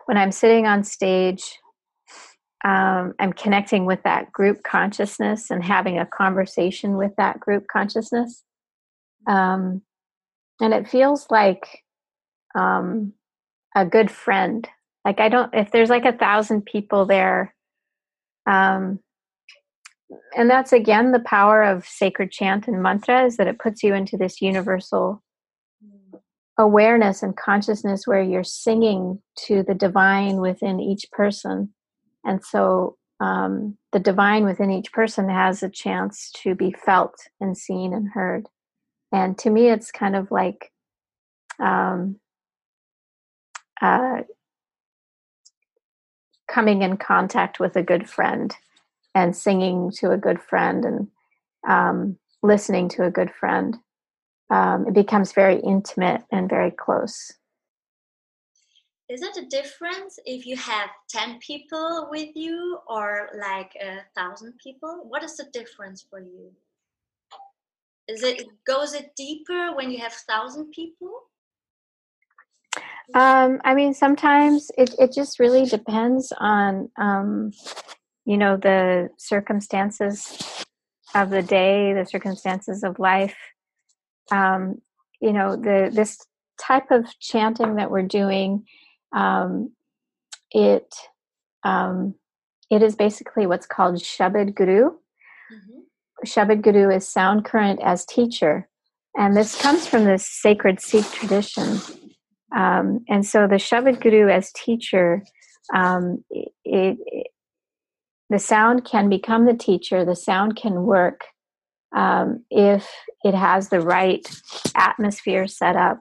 when 0.06 0.18
i'm 0.18 0.32
sitting 0.32 0.66
on 0.66 0.84
stage 0.84 1.60
um, 2.64 3.14
i'm 3.20 3.34
connecting 3.34 3.86
with 3.86 4.02
that 4.04 4.32
group 4.32 4.64
consciousness 4.64 5.50
and 5.50 5.64
having 5.64 5.98
a 5.98 6.06
conversation 6.06 6.98
with 6.98 7.12
that 7.18 7.40
group 7.40 7.66
consciousness. 7.72 8.44
Um, 9.28 9.82
and 10.60 10.74
it 10.74 10.88
feels 10.88 11.28
like 11.30 11.84
um, 12.56 13.14
a 13.76 13.86
good 13.86 14.12
friend. 14.12 14.68
Like 15.04 15.20
i 15.20 15.30
don't 15.30 15.54
if 15.54 15.72
there's 15.72 15.90
like 15.90 16.06
a 16.06 16.18
thousand 16.18 16.66
people 16.66 17.08
there 17.08 17.56
um, 18.46 19.00
and 20.38 20.50
that's 20.50 20.74
again 20.74 21.12
the 21.12 21.20
power 21.20 21.64
of 21.64 21.86
sacred 21.86 22.32
chant 22.32 22.68
and 22.68 22.84
mantra 22.84 23.26
is 23.26 23.38
that 23.38 23.48
it 23.48 23.60
puts 23.60 23.82
you 23.82 23.94
into 23.94 24.18
this 24.18 24.42
universal 24.42 25.24
awareness 26.58 27.24
and 27.24 27.36
consciousness 27.38 28.06
where 28.06 28.22
you're 28.22 28.44
singing 28.44 29.22
to 29.36 29.64
the 29.64 29.74
divine 29.74 30.38
within 30.38 30.80
each 30.80 31.10
person 31.12 31.74
and 32.24 32.44
so 32.44 32.98
um, 33.20 33.78
the 33.92 34.00
divine 34.00 34.46
within 34.46 34.72
each 34.72 34.92
person 34.92 35.30
has 35.30 35.62
a 35.62 35.70
chance 35.70 36.32
to 36.32 36.56
be 36.56 36.76
felt 36.86 37.16
and 37.40 37.58
seen 37.58 37.94
and 37.94 38.10
heard 38.14 38.48
and 39.12 39.38
to 39.38 39.50
me 39.50 39.70
it's 39.70 39.92
kind 39.92 40.16
of 40.16 40.32
like 40.32 40.72
um, 41.60 42.18
uh, 43.82 44.22
coming 46.48 46.82
in 46.82 46.98
contact 46.98 47.60
with 47.60 47.76
a 47.76 47.84
good 47.84 48.10
friend 48.10 48.56
and 49.16 49.36
singing 49.36 49.92
to 49.92 50.12
a 50.12 50.18
good 50.18 50.42
friend 50.42 50.86
and 50.86 51.08
um, 51.68 52.18
listening 52.44 52.90
to 52.90 53.06
a 53.06 53.12
good 53.12 53.32
friend. 53.32 53.78
Um, 54.52 54.86
it 54.88 54.94
becomes 54.94 55.32
very 55.32 55.60
intimate 55.62 56.24
and 56.32 56.50
very 56.50 56.72
close. 56.72 57.32
Is 59.10 59.22
it 59.22 59.38
a 59.38 59.46
difference 59.48 60.20
if 60.26 60.46
you 60.46 60.58
have 60.58 60.90
10 61.10 61.40
people 61.40 62.08
with 62.12 62.30
you 62.36 62.80
or 62.88 63.30
like 63.40 63.72
a 63.82 64.00
thousand 64.16 64.54
people? 64.62 65.02
What 65.08 65.24
is 65.24 65.38
the 65.38 65.46
difference 65.54 66.06
for 66.10 66.20
you? 66.20 66.52
Is 68.08 68.24
it 68.24 68.44
goes 68.68 68.94
it 68.94 69.16
deeper 69.16 69.74
when 69.74 69.90
you 69.90 70.00
have 70.00 70.14
thousand 70.14 70.72
people? 70.72 71.12
Um, 73.14 73.60
I 73.64 73.74
mean, 73.74 73.94
sometimes 73.94 74.70
it, 74.78 74.94
it 75.00 75.14
just 75.14 75.40
really 75.40 75.66
depends 75.66 76.34
on 76.38 76.90
um, 76.98 77.52
you 78.26 78.38
know 78.38 78.58
the 78.58 79.10
circumstances 79.18 80.66
of 81.14 81.30
the 81.30 81.42
day 81.42 81.94
the 81.94 82.06
circumstances 82.06 82.84
of 82.84 83.00
life 83.00 83.36
um, 84.32 84.82
you 85.20 85.34
know 85.34 85.56
the 85.56 85.92
this 85.94 86.18
type 86.60 86.92
of 86.92 87.08
chanting 87.20 87.76
that 87.76 87.92
we're 87.92 88.04
doing 88.04 88.66
um, 89.14 89.72
it 90.52 90.94
um, 91.64 92.16
it 92.70 92.82
is 92.82 92.96
basically 92.96 93.46
what's 93.46 93.68
called 93.68 93.96
Shabad 93.96 94.56
Guru. 94.56 94.92
Mm-hmm. 94.92 95.80
Shabad 96.26 96.62
Guru 96.62 96.90
is 96.90 97.08
sound 97.08 97.46
current 97.46 97.80
as 97.84 98.06
teacher, 98.06 98.68
and 99.16 99.36
this 99.36 99.60
comes 99.62 99.88
from 99.88 100.06
this 100.06 100.26
sacred 100.26 100.80
Sikh 100.80 101.10
tradition. 101.12 101.80
Um, 102.56 103.06
and 103.08 103.26
so 103.26 103.48
the 103.48 103.56
Shabad 103.56 104.02
Guru 104.02 104.30
as 104.30 104.52
teacher, 104.52 105.24
um, 105.74 106.24
it, 106.30 106.52
it, 106.66 107.28
the 108.30 108.40
sound 108.40 108.86
can 108.86 109.10
become 109.10 109.46
the 109.46 109.54
teacher, 109.54 110.06
the 110.06 110.16
sound 110.16 110.56
can 110.56 110.84
work 110.84 111.22
um, 111.96 112.44
if 112.50 112.90
it 113.24 113.34
has 113.34 113.70
the 113.70 113.82
right 113.82 114.28
atmosphere 114.76 115.48
set 115.48 115.76
up, 115.76 116.00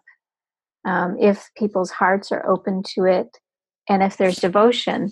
um, 0.84 1.16
if 1.20 1.50
people's 1.56 1.90
hearts 1.90 2.32
are 2.32 2.48
open 2.48 2.82
to 2.94 3.04
it, 3.04 3.38
and 3.88 4.02
if 4.02 4.16
there's 4.16 4.36
devotion. 4.36 5.10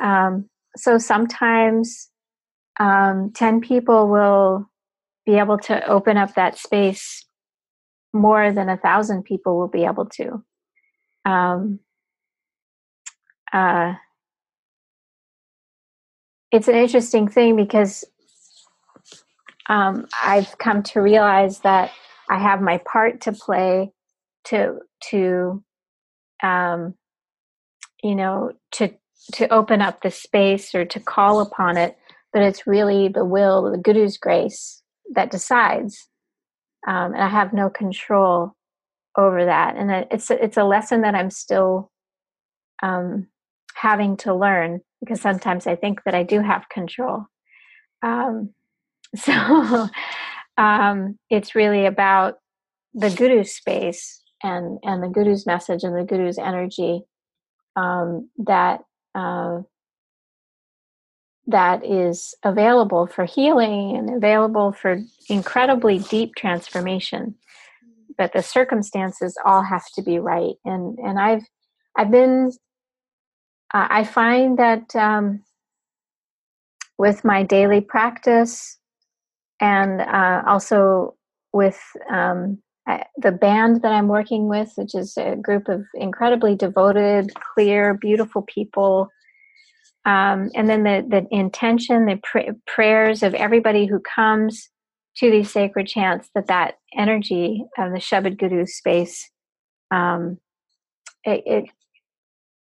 Um, 0.00 0.48
so 0.76 0.98
sometimes 0.98 2.10
um, 2.78 3.32
10 3.34 3.60
people 3.60 4.08
will 4.08 4.70
be 5.26 5.34
able 5.38 5.58
to 5.58 5.84
open 5.86 6.16
up 6.16 6.34
that 6.34 6.58
space 6.58 7.26
more 8.12 8.52
than 8.52 8.68
a 8.68 8.76
thousand 8.76 9.24
people 9.24 9.58
will 9.58 9.68
be 9.68 9.84
able 9.84 10.06
to. 10.06 10.42
Um, 11.24 11.80
uh, 13.52 13.94
it's 16.50 16.68
an 16.68 16.74
interesting 16.74 17.28
thing 17.28 17.56
because 17.56 18.04
um, 19.68 20.06
I've 20.22 20.56
come 20.58 20.82
to 20.84 21.00
realize 21.00 21.60
that 21.60 21.92
I 22.30 22.38
have 22.38 22.60
my 22.60 22.78
part 22.78 23.22
to 23.22 23.32
play 23.32 23.92
to 24.44 24.78
to 25.10 25.62
um, 26.42 26.94
you 28.02 28.14
know 28.14 28.52
to 28.72 28.90
to 29.32 29.52
open 29.52 29.82
up 29.82 30.02
the 30.02 30.10
space 30.10 30.74
or 30.74 30.84
to 30.86 31.00
call 31.00 31.40
upon 31.40 31.76
it, 31.76 31.96
but 32.32 32.42
it's 32.42 32.66
really 32.66 33.08
the 33.08 33.24
will, 33.24 33.70
the 33.70 33.78
Guru's 33.78 34.16
grace 34.16 34.82
that 35.14 35.30
decides, 35.30 36.08
um, 36.86 37.12
and 37.12 37.22
I 37.22 37.28
have 37.28 37.52
no 37.52 37.68
control 37.68 38.54
over 39.16 39.44
that. 39.44 39.76
And 39.76 40.06
it's 40.10 40.30
it's 40.30 40.56
a 40.56 40.64
lesson 40.64 41.02
that 41.02 41.14
I'm 41.14 41.30
still 41.30 41.90
um, 42.82 43.26
having 43.74 44.16
to 44.18 44.34
learn 44.34 44.80
because 45.00 45.20
sometimes 45.20 45.66
I 45.66 45.76
think 45.76 46.04
that 46.04 46.14
I 46.14 46.22
do 46.22 46.40
have 46.40 46.68
control. 46.68 47.26
Um, 48.02 48.54
so 49.16 49.88
um, 50.56 51.18
it's 51.30 51.54
really 51.54 51.86
about 51.86 52.38
the 52.94 53.10
guru's 53.10 53.52
space 53.54 54.22
and 54.42 54.78
and 54.82 55.02
the 55.02 55.08
guru's 55.08 55.46
message 55.46 55.84
and 55.84 55.96
the 55.96 56.04
guru's 56.04 56.38
energy 56.38 57.02
um, 57.76 58.28
that 58.38 58.80
uh, 59.14 59.60
that 61.46 61.84
is 61.84 62.34
available 62.42 63.06
for 63.06 63.24
healing 63.24 63.96
and 63.96 64.14
available 64.14 64.72
for 64.72 65.00
incredibly 65.28 65.98
deep 65.98 66.34
transformation. 66.34 67.34
But 68.18 68.32
the 68.32 68.42
circumstances 68.42 69.38
all 69.44 69.62
have 69.62 69.86
to 69.94 70.02
be 70.02 70.18
right. 70.18 70.54
And 70.64 70.98
and 70.98 71.18
i've 71.18 71.44
i've 71.96 72.10
been 72.10 72.52
uh, 73.74 73.86
I 73.90 74.04
find 74.04 74.58
that 74.58 74.96
um, 74.96 75.42
with 76.96 77.24
my 77.24 77.42
daily 77.42 77.80
practice 77.80 78.77
and 79.60 80.00
uh, 80.00 80.42
also 80.46 81.14
with 81.52 81.80
um, 82.10 82.58
I, 82.86 83.04
the 83.16 83.32
band 83.32 83.82
that 83.82 83.92
I'm 83.92 84.08
working 84.08 84.48
with, 84.48 84.72
which 84.76 84.94
is 84.94 85.16
a 85.16 85.36
group 85.36 85.68
of 85.68 85.84
incredibly 85.94 86.56
devoted, 86.56 87.32
clear, 87.54 87.94
beautiful 87.94 88.42
people. 88.42 89.08
Um, 90.04 90.50
and 90.54 90.70
then 90.70 90.84
the, 90.84 91.04
the 91.06 91.26
intention, 91.30 92.06
the 92.06 92.18
pr- 92.22 92.52
prayers 92.66 93.22
of 93.22 93.34
everybody 93.34 93.86
who 93.86 94.00
comes 94.00 94.70
to 95.18 95.30
these 95.30 95.50
sacred 95.50 95.86
chants, 95.86 96.30
that 96.34 96.46
that 96.46 96.76
energy 96.96 97.64
of 97.76 97.92
the 97.92 97.98
Shabad 97.98 98.38
Guru 98.38 98.64
space, 98.64 99.28
um, 99.90 100.38
it, 101.24 101.42
it, 101.46 101.64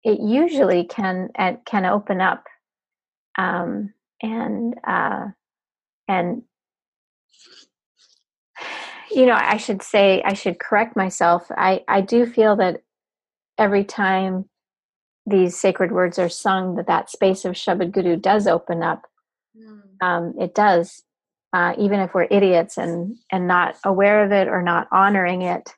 it 0.04 0.20
usually 0.20 0.84
can 0.84 1.28
can 1.66 1.84
open 1.84 2.20
up 2.20 2.44
um, 3.36 3.92
and 4.22 4.74
uh, 4.86 5.26
and 6.08 6.42
you 9.10 9.26
know 9.26 9.34
i 9.34 9.56
should 9.56 9.82
say 9.82 10.22
i 10.24 10.32
should 10.32 10.58
correct 10.58 10.96
myself. 10.96 11.46
I 11.50 11.84
i 11.88 12.00
do 12.00 12.26
feel 12.26 12.56
that 12.56 12.82
every 13.58 13.84
time 13.84 14.48
these 15.26 15.58
sacred 15.58 15.92
words 15.92 16.18
are 16.18 16.28
sung 16.28 16.76
that 16.76 16.86
that 16.86 17.10
space 17.10 17.44
of 17.44 17.54
shabad 17.54 17.92
guru 17.92 18.16
does 18.16 18.46
open 18.46 18.82
up. 18.82 19.02
Mm. 19.56 19.80
um, 20.02 20.34
it 20.38 20.54
does 20.54 21.02
uh, 21.52 21.72
even 21.78 22.00
if 22.00 22.12
we're 22.12 22.28
idiots 22.30 22.76
and 22.76 23.16
and 23.32 23.46
not 23.46 23.76
aware 23.84 24.24
of 24.24 24.32
it 24.32 24.48
or 24.48 24.62
not 24.62 24.88
honoring 24.92 25.42
it. 25.42 25.70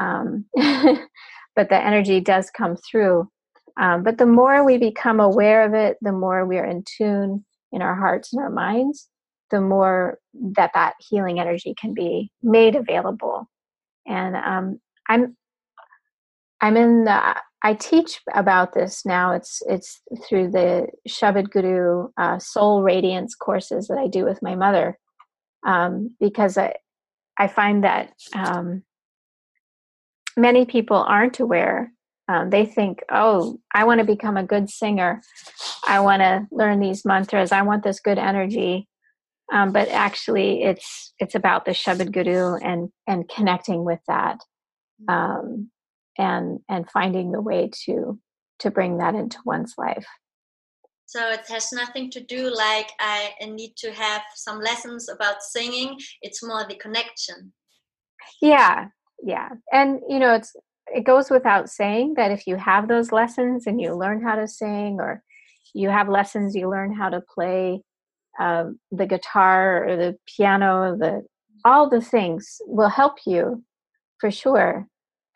Um, 0.00 0.46
but 1.54 1.68
the 1.68 1.76
energy 1.76 2.20
does 2.20 2.50
come 2.50 2.76
through. 2.76 3.28
Um, 3.78 4.02
but 4.02 4.18
the 4.18 4.26
more 4.26 4.64
we 4.64 4.78
become 4.78 5.20
aware 5.20 5.64
of 5.64 5.74
it 5.74 5.98
the 6.00 6.12
more 6.12 6.46
we 6.46 6.58
are 6.58 6.64
in 6.66 6.84
tune 6.84 7.44
in 7.72 7.82
our 7.82 7.94
hearts 7.94 8.32
and 8.32 8.42
our 8.42 8.50
minds 8.50 9.08
the 9.50 9.60
more 9.60 10.18
that 10.34 10.70
that 10.74 10.94
healing 10.98 11.40
energy 11.40 11.74
can 11.78 11.94
be 11.94 12.30
made 12.42 12.74
available. 12.74 13.48
And 14.06 14.36
um, 14.36 14.80
i'm 15.08 15.36
i'm 16.60 16.76
in 16.76 17.04
the 17.04 17.36
i 17.62 17.74
teach 17.74 18.20
about 18.34 18.74
this 18.74 19.04
now. 19.04 19.32
It's 19.32 19.62
it's 19.68 20.00
through 20.28 20.50
the 20.50 20.88
shabad 21.08 21.50
guru 21.50 22.08
uh, 22.16 22.38
soul 22.38 22.82
radiance 22.82 23.34
courses 23.34 23.88
that 23.88 23.98
i 23.98 24.06
do 24.06 24.24
with 24.24 24.42
my 24.42 24.54
mother 24.54 24.98
um, 25.66 26.14
because 26.20 26.56
i 26.58 26.74
i 27.38 27.46
find 27.46 27.84
that 27.84 28.12
um, 28.34 28.82
many 30.36 30.64
people 30.64 30.96
aren't 30.96 31.40
aware. 31.40 31.92
Um, 32.28 32.50
they 32.50 32.64
think 32.64 33.02
oh 33.10 33.58
i 33.74 33.84
want 33.84 33.98
to 33.98 34.06
become 34.06 34.36
a 34.36 34.44
good 34.44 34.70
singer. 34.70 35.20
I 35.86 36.00
want 36.00 36.22
to 36.22 36.46
learn 36.50 36.80
these 36.80 37.04
mantras. 37.04 37.52
I 37.52 37.62
want 37.62 37.82
this 37.82 38.00
good 38.00 38.18
energy 38.18 38.88
um, 39.52 39.72
but 39.72 39.88
actually 39.88 40.62
it's 40.62 41.14
it's 41.18 41.34
about 41.34 41.64
the 41.64 41.72
Shabad 41.72 42.12
Guru 42.12 42.56
and 42.56 42.90
and 43.06 43.28
connecting 43.28 43.84
with 43.84 44.00
that 44.08 44.38
mm. 45.02 45.12
um, 45.12 45.70
and 46.18 46.60
and 46.68 46.90
finding 46.90 47.32
the 47.32 47.40
way 47.40 47.70
to 47.84 48.18
to 48.60 48.70
bring 48.70 48.98
that 48.98 49.14
into 49.14 49.38
one's 49.44 49.74
life. 49.78 50.06
So 51.06 51.28
it 51.30 51.46
has 51.48 51.72
nothing 51.72 52.10
to 52.12 52.20
do 52.20 52.54
like 52.54 52.90
I 52.98 53.32
need 53.42 53.74
to 53.78 53.92
have 53.92 54.22
some 54.34 54.60
lessons 54.60 55.08
about 55.08 55.42
singing. 55.42 55.98
It's 56.22 56.42
more 56.42 56.66
the 56.66 56.76
connection. 56.76 57.52
Yeah 58.40 58.88
yeah. 59.22 59.48
And 59.72 60.00
you 60.08 60.18
know 60.18 60.34
it's 60.34 60.54
it 60.88 61.04
goes 61.04 61.30
without 61.30 61.70
saying 61.70 62.14
that 62.16 62.32
if 62.32 62.46
you 62.46 62.56
have 62.56 62.88
those 62.88 63.12
lessons 63.12 63.66
and 63.66 63.80
you 63.80 63.94
learn 63.94 64.22
how 64.22 64.34
to 64.34 64.48
sing 64.48 64.98
or 65.00 65.22
you 65.74 65.88
have 65.88 66.08
lessons 66.08 66.54
you 66.54 66.68
learn 66.68 66.92
how 66.92 67.08
to 67.08 67.22
play 67.34 67.82
um, 68.38 68.78
the 68.90 69.06
guitar 69.06 69.86
or 69.88 69.96
the 69.96 70.16
piano, 70.26 70.96
the 70.98 71.24
all 71.64 71.88
the 71.88 72.00
things 72.00 72.60
will 72.66 72.88
help 72.88 73.18
you 73.26 73.62
for 74.18 74.30
sure. 74.30 74.88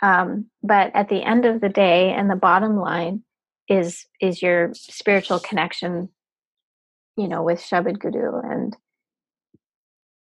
Um, 0.03 0.47
but 0.63 0.91
at 0.95 1.09
the 1.09 1.23
end 1.23 1.45
of 1.45 1.61
the 1.61 1.69
day, 1.69 2.13
and 2.13 2.31
the 2.31 2.37
bottom 2.37 2.77
line 2.77 3.23
is 3.69 4.07
is 4.21 4.43
your 4.43 4.73
spiritual 4.75 5.41
connection, 5.41 6.09
you 7.17 7.29
know, 7.29 7.43
with 7.43 7.61
Shabad 7.61 7.99
Guru 7.99 8.41
and 8.41 8.77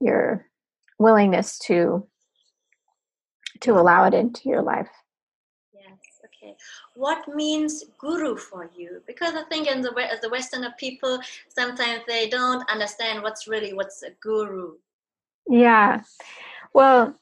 your 0.01 0.47
willingness 0.99 1.59
to 1.59 2.07
to 3.61 3.73
allow 3.73 4.05
it 4.05 4.15
into 4.15 4.49
your 4.49 4.63
life. 4.63 4.89
Okay 6.49 6.57
what 6.95 7.29
means 7.35 7.85
guru 7.99 8.37
for 8.37 8.71
you? 8.77 9.03
Because 9.07 9.35
i 9.35 9.43
think 9.45 9.69
in 9.69 9.83
the 9.83 9.93
as 10.11 10.21
the 10.21 10.29
westerner 10.29 10.75
people 10.79 11.21
sometimes 11.49 12.03
they 12.07 12.29
don't 12.29 12.69
understand 12.71 13.23
what's 13.23 13.47
really 13.47 13.73
what's 13.73 14.03
a 14.03 14.11
guru. 14.21 14.75
Yeah. 15.49 16.03
Well 16.73 17.15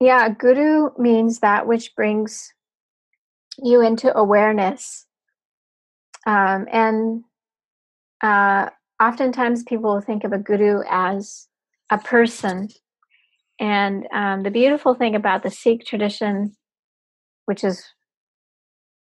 yeah 0.00 0.28
guru 0.28 0.90
means 0.98 1.40
that 1.40 1.66
which 1.66 1.94
brings 1.94 2.52
you 3.58 3.82
into 3.82 4.16
awareness. 4.16 5.06
Um, 6.24 6.68
and 6.70 7.24
uh, 8.22 8.70
oftentimes 9.02 9.64
people 9.64 10.00
think 10.00 10.22
of 10.22 10.32
a 10.32 10.38
guru 10.38 10.82
as 10.88 11.48
a 11.90 11.98
person. 11.98 12.68
And 13.58 14.06
um, 14.12 14.44
the 14.44 14.50
beautiful 14.50 14.94
thing 14.94 15.16
about 15.16 15.42
the 15.42 15.50
sikh 15.50 15.84
tradition 15.84 16.56
which 17.46 17.64
is 17.64 17.84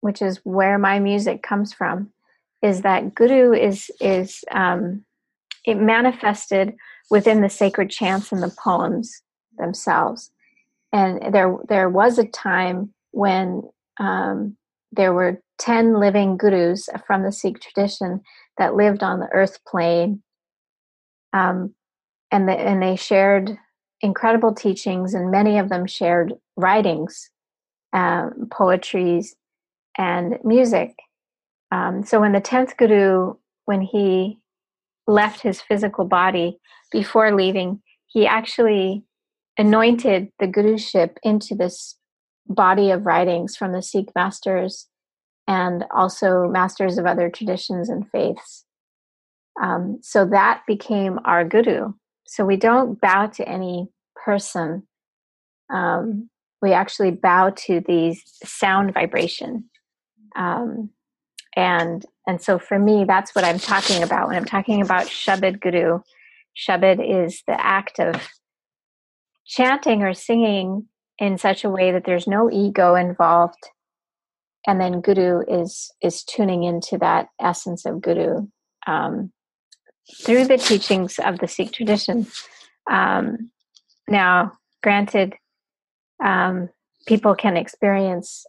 which 0.04 0.20
is 0.20 0.38
where 0.44 0.76
my 0.76 0.98
music 0.98 1.42
comes 1.42 1.72
from, 1.72 2.10
is 2.60 2.82
that 2.82 3.14
Guru 3.14 3.54
is 3.54 3.90
is 4.02 4.44
um, 4.50 5.02
it 5.64 5.76
manifested 5.76 6.74
within 7.08 7.40
the 7.40 7.48
sacred 7.48 7.88
chants 7.88 8.30
and 8.30 8.42
the 8.42 8.54
poems 8.62 9.22
themselves. 9.56 10.30
And 10.92 11.34
there 11.34 11.56
there 11.70 11.88
was 11.88 12.18
a 12.18 12.26
time 12.26 12.92
when 13.12 13.62
um, 13.98 14.58
there 14.92 15.14
were 15.14 15.40
ten 15.58 15.98
living 15.98 16.36
gurus 16.36 16.90
from 17.06 17.22
the 17.22 17.32
Sikh 17.32 17.60
tradition 17.60 18.20
that 18.58 18.76
lived 18.76 19.02
on 19.02 19.20
the 19.20 19.32
earth 19.32 19.58
plane, 19.66 20.22
um, 21.32 21.74
and 22.30 22.46
the, 22.46 22.52
and 22.52 22.82
they 22.82 22.96
shared 22.96 23.56
incredible 24.02 24.54
teachings, 24.54 25.14
and 25.14 25.30
many 25.30 25.56
of 25.56 25.70
them 25.70 25.86
shared 25.86 26.34
writings, 26.58 27.30
um, 27.94 28.48
poetries, 28.50 29.34
and 29.96 30.38
music. 30.44 30.94
Um, 31.70 32.04
so 32.04 32.20
when 32.20 32.32
the 32.32 32.40
10th 32.40 32.76
Guru, 32.76 33.34
when 33.64 33.80
he 33.80 34.38
left 35.06 35.40
his 35.40 35.60
physical 35.60 36.04
body 36.04 36.58
before 36.90 37.34
leaving, 37.34 37.82
he 38.06 38.26
actually 38.26 39.04
anointed 39.58 40.28
the 40.38 40.46
guruship 40.46 41.18
into 41.22 41.54
this 41.54 41.96
body 42.46 42.90
of 42.90 43.06
writings 43.06 43.56
from 43.56 43.72
the 43.72 43.82
Sikh 43.82 44.10
masters 44.14 44.88
and 45.46 45.84
also 45.94 46.48
masters 46.48 46.98
of 46.98 47.06
other 47.06 47.30
traditions 47.30 47.88
and 47.88 48.08
faiths. 48.10 48.64
Um, 49.62 49.98
so 50.02 50.26
that 50.26 50.62
became 50.66 51.20
our 51.24 51.44
guru. 51.44 51.92
So 52.26 52.44
we 52.44 52.56
don't 52.56 53.00
bow 53.00 53.26
to 53.34 53.48
any 53.48 53.88
person. 54.24 54.86
Um, 55.72 56.28
we 56.60 56.72
actually 56.72 57.10
bow 57.10 57.50
to 57.50 57.80
the 57.80 58.16
sound 58.44 58.94
vibration 58.94 59.68
um, 60.36 60.90
and 61.56 62.04
and 62.26 62.40
so 62.40 62.58
for 62.58 62.78
me, 62.78 63.04
that's 63.04 63.34
what 63.34 63.44
I'm 63.44 63.58
talking 63.58 64.02
about 64.02 64.28
when 64.28 64.36
I'm 64.36 64.44
talking 64.44 64.80
about 64.80 65.06
Shabad 65.06 65.60
Guru. 65.60 66.00
Shabad 66.56 67.26
is 67.26 67.42
the 67.46 67.60
act 67.60 67.98
of 68.00 68.28
chanting 69.46 70.02
or 70.02 70.14
singing 70.14 70.88
in 71.18 71.38
such 71.38 71.64
a 71.64 71.70
way 71.70 71.92
that 71.92 72.04
there's 72.04 72.26
no 72.26 72.50
ego 72.50 72.94
involved, 72.94 73.70
and 74.66 74.80
then 74.80 75.00
Guru 75.00 75.42
is 75.46 75.92
is 76.02 76.24
tuning 76.24 76.64
into 76.64 76.98
that 76.98 77.28
essence 77.40 77.84
of 77.86 78.00
Guru 78.00 78.46
um, 78.86 79.32
through 80.24 80.46
the 80.46 80.58
teachings 80.58 81.18
of 81.18 81.38
the 81.38 81.48
Sikh 81.48 81.72
tradition. 81.72 82.26
Um, 82.90 83.50
now, 84.08 84.52
granted, 84.82 85.34
um, 86.22 86.68
people 87.06 87.34
can 87.34 87.56
experience 87.56 88.44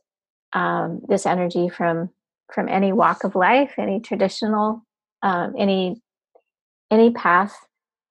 um, 0.56 1.02
this 1.08 1.28
energy 1.28 1.70
from 1.70 2.10
from 2.54 2.70
any 2.70 2.94
walk 2.94 3.24
of 3.24 3.36
life, 3.36 3.74
any 3.78 4.00
traditional, 4.00 4.84
um, 5.22 5.54
any 5.58 6.02
any 6.90 7.12
path. 7.12 7.56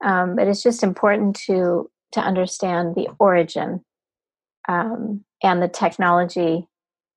Um, 0.04 0.36
but 0.36 0.46
it's 0.46 0.62
just 0.62 0.84
important 0.84 1.36
to 1.46 1.90
to 2.12 2.20
understand 2.20 2.94
the 2.94 3.08
origin 3.18 3.84
um, 4.68 5.24
and 5.42 5.60
the 5.60 5.68
technology, 5.68 6.68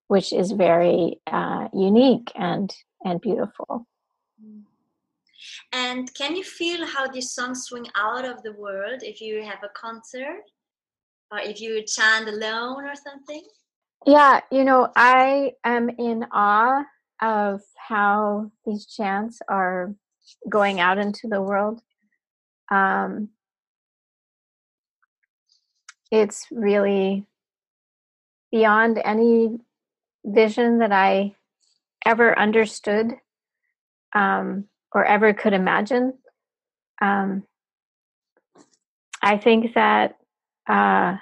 which 0.08 0.32
is 0.34 0.52
very 0.54 1.20
uh, 1.28 1.68
unique 1.74 2.32
and 2.34 2.74
and 3.04 3.22
beautiful. 3.22 3.86
And 5.72 6.12
can 6.14 6.36
you 6.36 6.44
feel 6.44 6.86
how 6.86 7.08
these 7.08 7.32
songs 7.32 7.64
swing 7.64 7.88
out 7.96 8.26
of 8.26 8.42
the 8.44 8.54
world 8.54 9.02
if 9.04 9.22
you 9.22 9.44
have 9.44 9.64
a 9.64 9.70
concert 9.70 10.44
or 11.32 11.40
if 11.40 11.60
you 11.62 11.84
chant 11.84 12.28
alone 12.30 12.86
or 12.86 12.96
something? 12.96 13.44
Yeah, 14.06 14.42
you 14.52 14.64
know, 14.64 14.90
I 14.96 15.54
am 15.64 15.90
in 15.90 16.26
awe 16.32 16.84
of 17.22 17.62
how 17.76 18.52
these 18.66 18.86
chants 18.86 19.40
are 19.50 19.94
going 20.48 20.80
out 20.80 20.98
into 20.98 21.28
the 21.28 21.42
world. 21.42 21.82
Um, 22.72 23.30
it's 26.12 26.48
really 26.52 27.26
beyond 28.52 29.02
any 29.04 29.60
vision 30.26 30.80
that 30.80 30.92
I 30.92 31.36
ever 32.06 32.38
understood 32.38 33.14
um, 34.14 34.66
or 34.94 35.06
ever 35.06 35.34
could 35.34 35.54
imagine. 35.54 36.14
Um, 37.02 37.44
I 39.22 39.38
think 39.38 39.74
that 39.76 40.18
uh, 40.68 41.18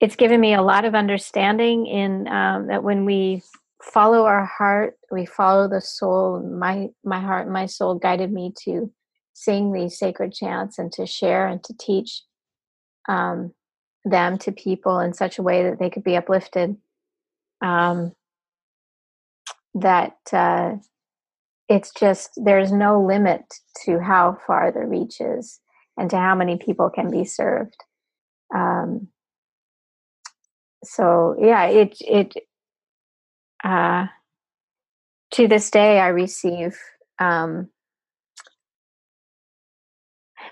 it's 0.00 0.16
given 0.16 0.40
me 0.40 0.54
a 0.54 0.62
lot 0.62 0.84
of 0.84 0.94
understanding 0.94 1.86
in 1.86 2.26
um, 2.28 2.68
that 2.68 2.82
when 2.82 3.04
we 3.04 3.42
follow 3.82 4.24
our 4.24 4.44
heart, 4.44 4.96
we 5.10 5.26
follow 5.26 5.68
the 5.68 5.80
soul. 5.80 6.40
My 6.40 6.88
my 7.04 7.20
heart, 7.20 7.48
my 7.48 7.66
soul 7.66 7.96
guided 7.96 8.32
me 8.32 8.52
to 8.64 8.90
sing 9.34 9.72
these 9.72 9.98
sacred 9.98 10.32
chants 10.32 10.78
and 10.78 10.90
to 10.92 11.06
share 11.06 11.46
and 11.46 11.62
to 11.64 11.74
teach 11.78 12.22
um, 13.08 13.52
them 14.04 14.38
to 14.38 14.52
people 14.52 14.98
in 15.00 15.12
such 15.12 15.38
a 15.38 15.42
way 15.42 15.62
that 15.64 15.78
they 15.78 15.90
could 15.90 16.04
be 16.04 16.16
uplifted. 16.16 16.76
Um, 17.62 18.12
that 19.74 20.16
uh, 20.32 20.76
it's 21.68 21.92
just 21.92 22.32
there's 22.36 22.72
no 22.72 23.02
limit 23.02 23.42
to 23.84 24.00
how 24.00 24.38
far 24.46 24.72
the 24.72 24.86
reach 24.86 25.20
is 25.20 25.60
and 25.98 26.08
to 26.10 26.16
how 26.16 26.34
many 26.34 26.56
people 26.56 26.88
can 26.88 27.10
be 27.10 27.24
served. 27.24 27.76
Um, 28.54 29.08
so 30.84 31.36
yeah, 31.38 31.66
it 31.66 31.96
it 32.00 32.34
uh, 33.62 34.06
to 35.32 35.48
this 35.48 35.70
day 35.70 36.00
I 36.00 36.08
receive 36.08 36.78
um, 37.18 37.68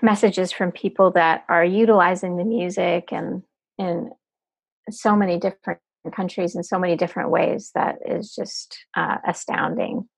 messages 0.02 0.52
from 0.52 0.72
people 0.72 1.12
that 1.12 1.44
are 1.48 1.64
utilizing 1.64 2.36
the 2.36 2.44
music 2.44 3.08
and 3.12 3.42
in 3.78 4.10
so 4.90 5.16
many 5.16 5.38
different 5.38 5.80
countries 6.14 6.54
in 6.56 6.62
so 6.62 6.78
many 6.78 6.96
different 6.96 7.30
ways 7.30 7.70
that 7.74 7.96
is 8.06 8.34
just 8.34 8.78
uh, 8.96 9.16
astounding 9.26 10.08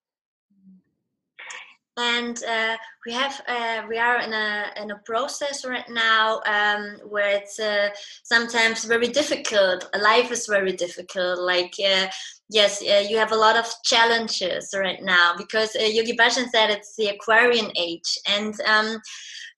and 1.97 2.43
uh, 2.45 2.77
we 3.05 3.13
have 3.13 3.41
uh, 3.49 3.83
we 3.89 3.99
are 3.99 4.21
in 4.21 4.33
a 4.33 4.71
in 4.77 4.91
a 4.91 5.01
process 5.05 5.65
right 5.65 5.89
now 5.89 6.41
um, 6.47 6.99
where 7.09 7.37
it's 7.37 7.59
uh, 7.59 7.89
sometimes 8.23 8.85
very 8.85 9.09
difficult. 9.09 9.89
Life 10.01 10.31
is 10.31 10.47
very 10.47 10.73
difficult. 10.73 11.41
Like 11.41 11.75
uh, 11.85 12.07
yes 12.49 12.83
uh, 12.83 13.05
you 13.09 13.17
have 13.19 13.33
a 13.33 13.37
lot 13.37 13.57
of 13.57 13.67
challenges 13.85 14.75
right 14.75 15.03
now 15.03 15.35
because 15.37 15.75
uh, 15.77 15.83
yogi 15.85 16.17
bhajan 16.17 16.49
said 16.49 16.71
it's 16.71 16.95
the 16.97 17.09
aquarian 17.09 17.71
age. 17.77 18.19
And 18.27 18.55
um, 18.67 19.01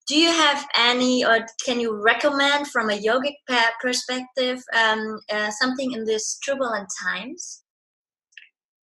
do 0.08 0.16
you 0.16 0.30
have 0.30 0.66
any 0.76 1.24
or 1.24 1.46
can 1.64 1.80
you 1.80 2.02
recommend 2.02 2.68
from 2.68 2.90
a 2.90 2.98
yogic 2.98 3.34
perspective 3.80 4.58
um, 4.74 5.20
something 5.50 5.92
in 5.92 6.04
these 6.04 6.38
turbulent 6.44 6.88
times? 7.04 7.62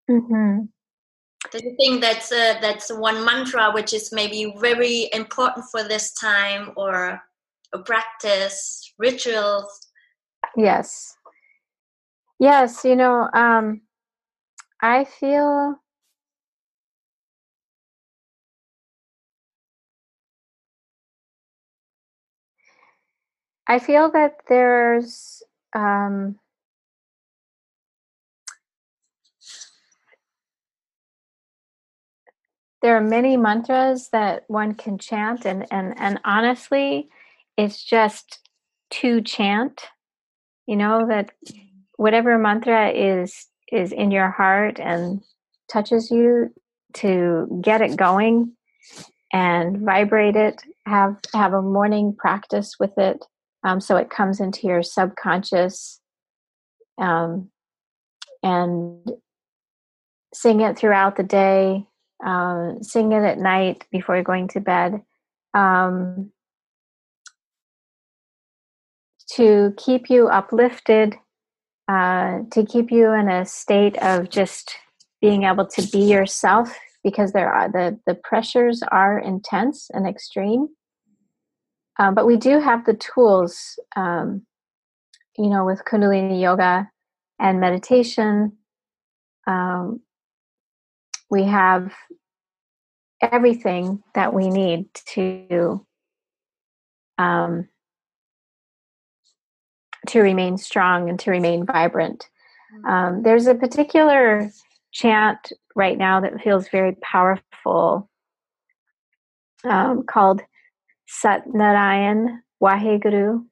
Mm-hmm. 0.09 0.65
Do 1.51 1.59
you 1.63 1.75
think 1.77 2.01
that's 2.01 2.31
uh, 2.31 2.55
that's 2.61 2.91
one 2.91 3.25
mantra 3.25 3.71
which 3.71 3.93
is 3.93 4.11
maybe 4.11 4.53
very 4.57 5.09
important 5.13 5.65
for 5.71 5.83
this 5.83 6.13
time, 6.13 6.71
or 6.75 7.21
a 7.73 7.79
practice, 7.79 8.93
rituals? 8.97 9.87
Yes, 10.55 11.15
yes. 12.39 12.85
You 12.85 12.95
know, 12.95 13.29
um, 13.33 13.81
I 14.81 15.05
feel 15.05 15.75
I 23.67 23.79
feel 23.79 24.11
that 24.11 24.37
there's 24.47 25.43
um, 25.73 26.39
there 32.81 32.95
are 32.95 33.01
many 33.01 33.37
mantras 33.37 34.09
that 34.11 34.43
one 34.47 34.73
can 34.73 34.97
chant 34.97 35.45
and 35.45 35.65
and 35.71 35.93
and 35.97 36.19
honestly 36.23 37.09
it's 37.57 37.83
just 37.83 38.39
to 38.89 39.21
chant 39.21 39.83
you 40.65 40.75
know 40.75 41.05
that 41.07 41.31
whatever 41.97 42.37
mantra 42.37 42.89
is 42.89 43.47
is 43.71 43.91
in 43.91 44.11
your 44.11 44.29
heart 44.29 44.79
and 44.79 45.21
touches 45.71 46.09
you 46.09 46.53
to 46.93 47.59
get 47.61 47.81
it 47.81 47.97
going 47.97 48.51
and 49.31 49.79
vibrate 49.79 50.35
it 50.35 50.61
have 50.85 51.17
have 51.33 51.53
a 51.53 51.61
morning 51.61 52.15
practice 52.17 52.75
with 52.79 52.97
it 52.97 53.23
um, 53.63 53.81
so 53.81 53.97
it 53.97 54.09
comes 54.09 54.39
into 54.39 54.67
your 54.67 54.81
subconscious 54.81 55.99
um, 56.97 57.49
and 58.41 59.11
sing 60.33 60.61
it 60.61 60.77
throughout 60.77 61.17
the 61.17 61.23
day 61.23 61.85
uh, 62.25 62.73
sing 62.81 63.11
it 63.11 63.23
at 63.23 63.39
night 63.39 63.85
before 63.91 64.21
going 64.23 64.47
to 64.49 64.59
bed 64.59 65.01
um, 65.53 66.31
to 69.31 69.73
keep 69.77 70.09
you 70.09 70.27
uplifted, 70.27 71.15
uh, 71.87 72.39
to 72.51 72.65
keep 72.65 72.91
you 72.91 73.13
in 73.13 73.29
a 73.29 73.45
state 73.45 73.97
of 73.97 74.29
just 74.29 74.75
being 75.21 75.43
able 75.43 75.65
to 75.65 75.81
be 75.87 75.99
yourself 75.99 76.77
because 77.03 77.31
there 77.31 77.51
are 77.51 77.71
the, 77.71 77.97
the 78.05 78.15
pressures 78.15 78.83
are 78.91 79.19
intense 79.19 79.89
and 79.93 80.07
extreme. 80.07 80.67
Um, 81.97 82.15
but 82.15 82.25
we 82.25 82.37
do 82.37 82.59
have 82.59 82.85
the 82.85 82.93
tools, 82.93 83.77
um, 83.95 84.45
you 85.37 85.49
know, 85.49 85.65
with 85.65 85.83
Kundalini 85.85 86.41
yoga 86.41 86.89
and 87.39 87.59
meditation. 87.59 88.53
Um, 89.47 90.01
we 91.29 91.43
have 91.43 91.93
everything 93.21 94.03
that 94.15 94.33
we 94.33 94.49
need 94.49 94.85
to 95.13 95.85
um, 97.17 97.67
to 100.07 100.21
remain 100.21 100.57
strong 100.57 101.09
and 101.09 101.19
to 101.19 101.31
remain 101.31 101.65
vibrant. 101.65 102.29
Mm. 102.73 102.89
Um, 102.89 103.23
there's 103.23 103.47
a 103.47 103.55
particular 103.55 104.49
chant 104.91 105.51
right 105.75 105.97
now 105.97 106.21
that 106.21 106.41
feels 106.41 106.69
very 106.69 106.95
powerful 107.01 108.09
um, 109.63 110.03
called 110.03 110.41
Sat 111.07 111.43
Narayan 111.47 112.41
Waheguru 112.63 113.45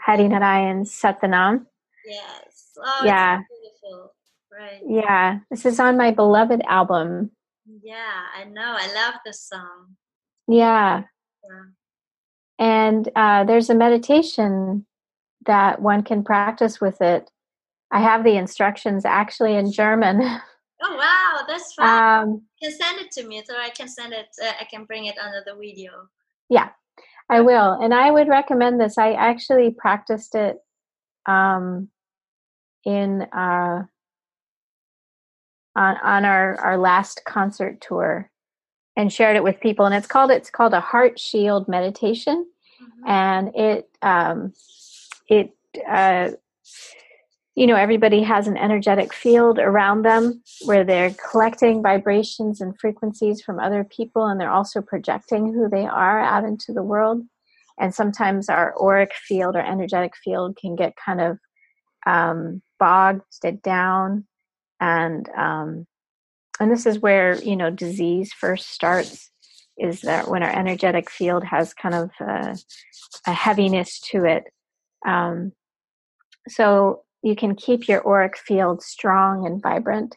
Hari 0.00 0.28
Narayan 0.28 0.84
Satanam. 0.84 1.66
Yes. 2.06 2.72
Oh, 2.78 3.02
yeah. 3.04 3.40
beautiful. 3.48 4.12
Right. 4.52 4.80
Yeah. 4.86 5.40
This 5.50 5.66
is 5.66 5.78
on 5.78 5.96
my 5.96 6.10
beloved 6.10 6.62
album. 6.66 7.30
Yeah, 7.82 8.22
I 8.36 8.44
know. 8.44 8.76
I 8.76 8.92
love 8.94 9.14
this 9.24 9.42
song. 9.42 9.96
Yeah. 10.46 11.02
yeah. 11.44 11.64
And 12.58 13.08
uh, 13.14 13.44
there's 13.44 13.70
a 13.70 13.74
meditation 13.74 14.86
that 15.46 15.80
one 15.80 16.02
can 16.02 16.24
practice 16.24 16.80
with 16.80 17.00
it. 17.00 17.30
I 17.90 18.00
have 18.00 18.24
the 18.24 18.36
instructions 18.36 19.04
actually 19.04 19.54
in 19.54 19.72
German. 19.72 20.40
Oh 20.80 20.96
wow, 20.96 21.44
that's 21.48 21.72
fun! 21.72 22.22
Um, 22.22 22.42
you 22.60 22.68
can 22.68 22.78
send 22.78 23.00
it 23.00 23.10
to 23.12 23.26
me 23.26 23.42
so 23.44 23.56
I 23.56 23.70
can 23.70 23.88
send 23.88 24.12
it. 24.12 24.28
Uh, 24.40 24.52
I 24.60 24.64
can 24.64 24.84
bring 24.84 25.06
it 25.06 25.18
under 25.18 25.42
the 25.44 25.56
video. 25.56 25.90
Yeah, 26.48 26.68
I 27.28 27.40
will, 27.40 27.72
and 27.72 27.92
I 27.92 28.12
would 28.12 28.28
recommend 28.28 28.80
this. 28.80 28.96
I 28.96 29.14
actually 29.14 29.72
practiced 29.72 30.36
it 30.36 30.58
um, 31.26 31.88
in 32.84 33.22
uh, 33.22 33.86
on, 35.76 35.96
on 36.02 36.24
our, 36.24 36.56
our 36.60 36.78
last 36.78 37.22
concert 37.24 37.80
tour 37.80 38.30
and 38.96 39.12
shared 39.12 39.36
it 39.36 39.44
with 39.44 39.60
people. 39.60 39.86
And 39.86 39.94
it's 39.94 40.06
called 40.06 40.30
it's 40.30 40.50
called 40.50 40.74
a 40.74 40.80
heart 40.80 41.18
shield 41.18 41.68
meditation. 41.68 42.46
Mm-hmm. 42.80 43.08
and 43.08 43.56
it 43.56 43.88
um, 44.02 44.52
it 45.26 45.50
uh, 45.88 46.30
you 47.56 47.66
know 47.66 47.74
everybody 47.74 48.22
has 48.22 48.46
an 48.46 48.56
energetic 48.56 49.12
field 49.12 49.58
around 49.58 50.02
them 50.02 50.42
where 50.64 50.84
they're 50.84 51.14
collecting 51.30 51.82
vibrations 51.82 52.60
and 52.60 52.78
frequencies 52.78 53.42
from 53.42 53.58
other 53.58 53.82
people 53.82 54.26
and 54.26 54.40
they're 54.40 54.50
also 54.50 54.80
projecting 54.80 55.52
who 55.52 55.68
they 55.68 55.86
are 55.86 56.20
out 56.20 56.44
into 56.44 56.72
the 56.72 56.84
world. 56.84 57.22
And 57.80 57.92
sometimes 57.92 58.48
our 58.48 58.74
auric 58.80 59.12
field 59.14 59.56
or 59.56 59.60
energetic 59.60 60.12
field 60.22 60.56
can 60.56 60.76
get 60.76 60.94
kind 61.04 61.20
of 61.20 61.38
um, 62.06 62.62
bogged 62.78 63.22
down 63.62 64.27
and 64.80 65.28
um, 65.36 65.86
and 66.60 66.70
this 66.70 66.86
is 66.86 66.98
where 66.98 67.42
you 67.42 67.56
know 67.56 67.70
disease 67.70 68.32
first 68.32 68.70
starts 68.70 69.30
is 69.76 70.00
that 70.00 70.28
when 70.28 70.42
our 70.42 70.50
energetic 70.50 71.08
field 71.08 71.44
has 71.44 71.72
kind 71.72 71.94
of 71.94 72.10
a, 72.20 72.56
a 73.26 73.32
heaviness 73.32 74.00
to 74.00 74.24
it 74.24 74.44
um, 75.06 75.52
so 76.48 77.02
you 77.22 77.36
can 77.36 77.54
keep 77.54 77.88
your 77.88 78.06
auric 78.06 78.36
field 78.36 78.82
strong 78.82 79.46
and 79.46 79.62
vibrant 79.62 80.16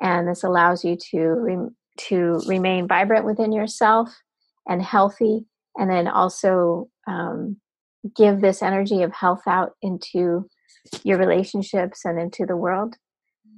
and 0.00 0.28
this 0.28 0.42
allows 0.42 0.84
you 0.84 0.96
to 1.10 1.18
re- 1.18 1.70
to 1.98 2.40
remain 2.46 2.88
vibrant 2.88 3.24
within 3.24 3.52
yourself 3.52 4.08
and 4.66 4.82
healthy 4.82 5.44
and 5.76 5.90
then 5.90 6.08
also 6.08 6.88
um, 7.06 7.56
give 8.16 8.40
this 8.40 8.62
energy 8.62 9.02
of 9.02 9.12
health 9.12 9.42
out 9.46 9.72
into 9.82 10.48
your 11.04 11.18
relationships 11.18 12.04
and 12.04 12.18
into 12.18 12.44
the 12.46 12.56
world. 12.56 12.96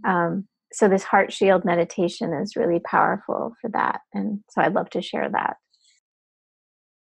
Um, 0.05 0.47
so 0.73 0.89
this 0.89 1.05
heart 1.05 1.33
shield 1.33 1.65
meditation 1.65 2.33
is 2.33 2.57
really 2.57 2.81
powerful 2.81 3.55
for 3.61 3.71
that, 3.71 4.01
and 4.13 4.41
so 4.51 4.61
I'd 4.63 4.75
love 4.75 4.91
to 4.91 5.03
share 5.03 5.29
that. 5.31 5.57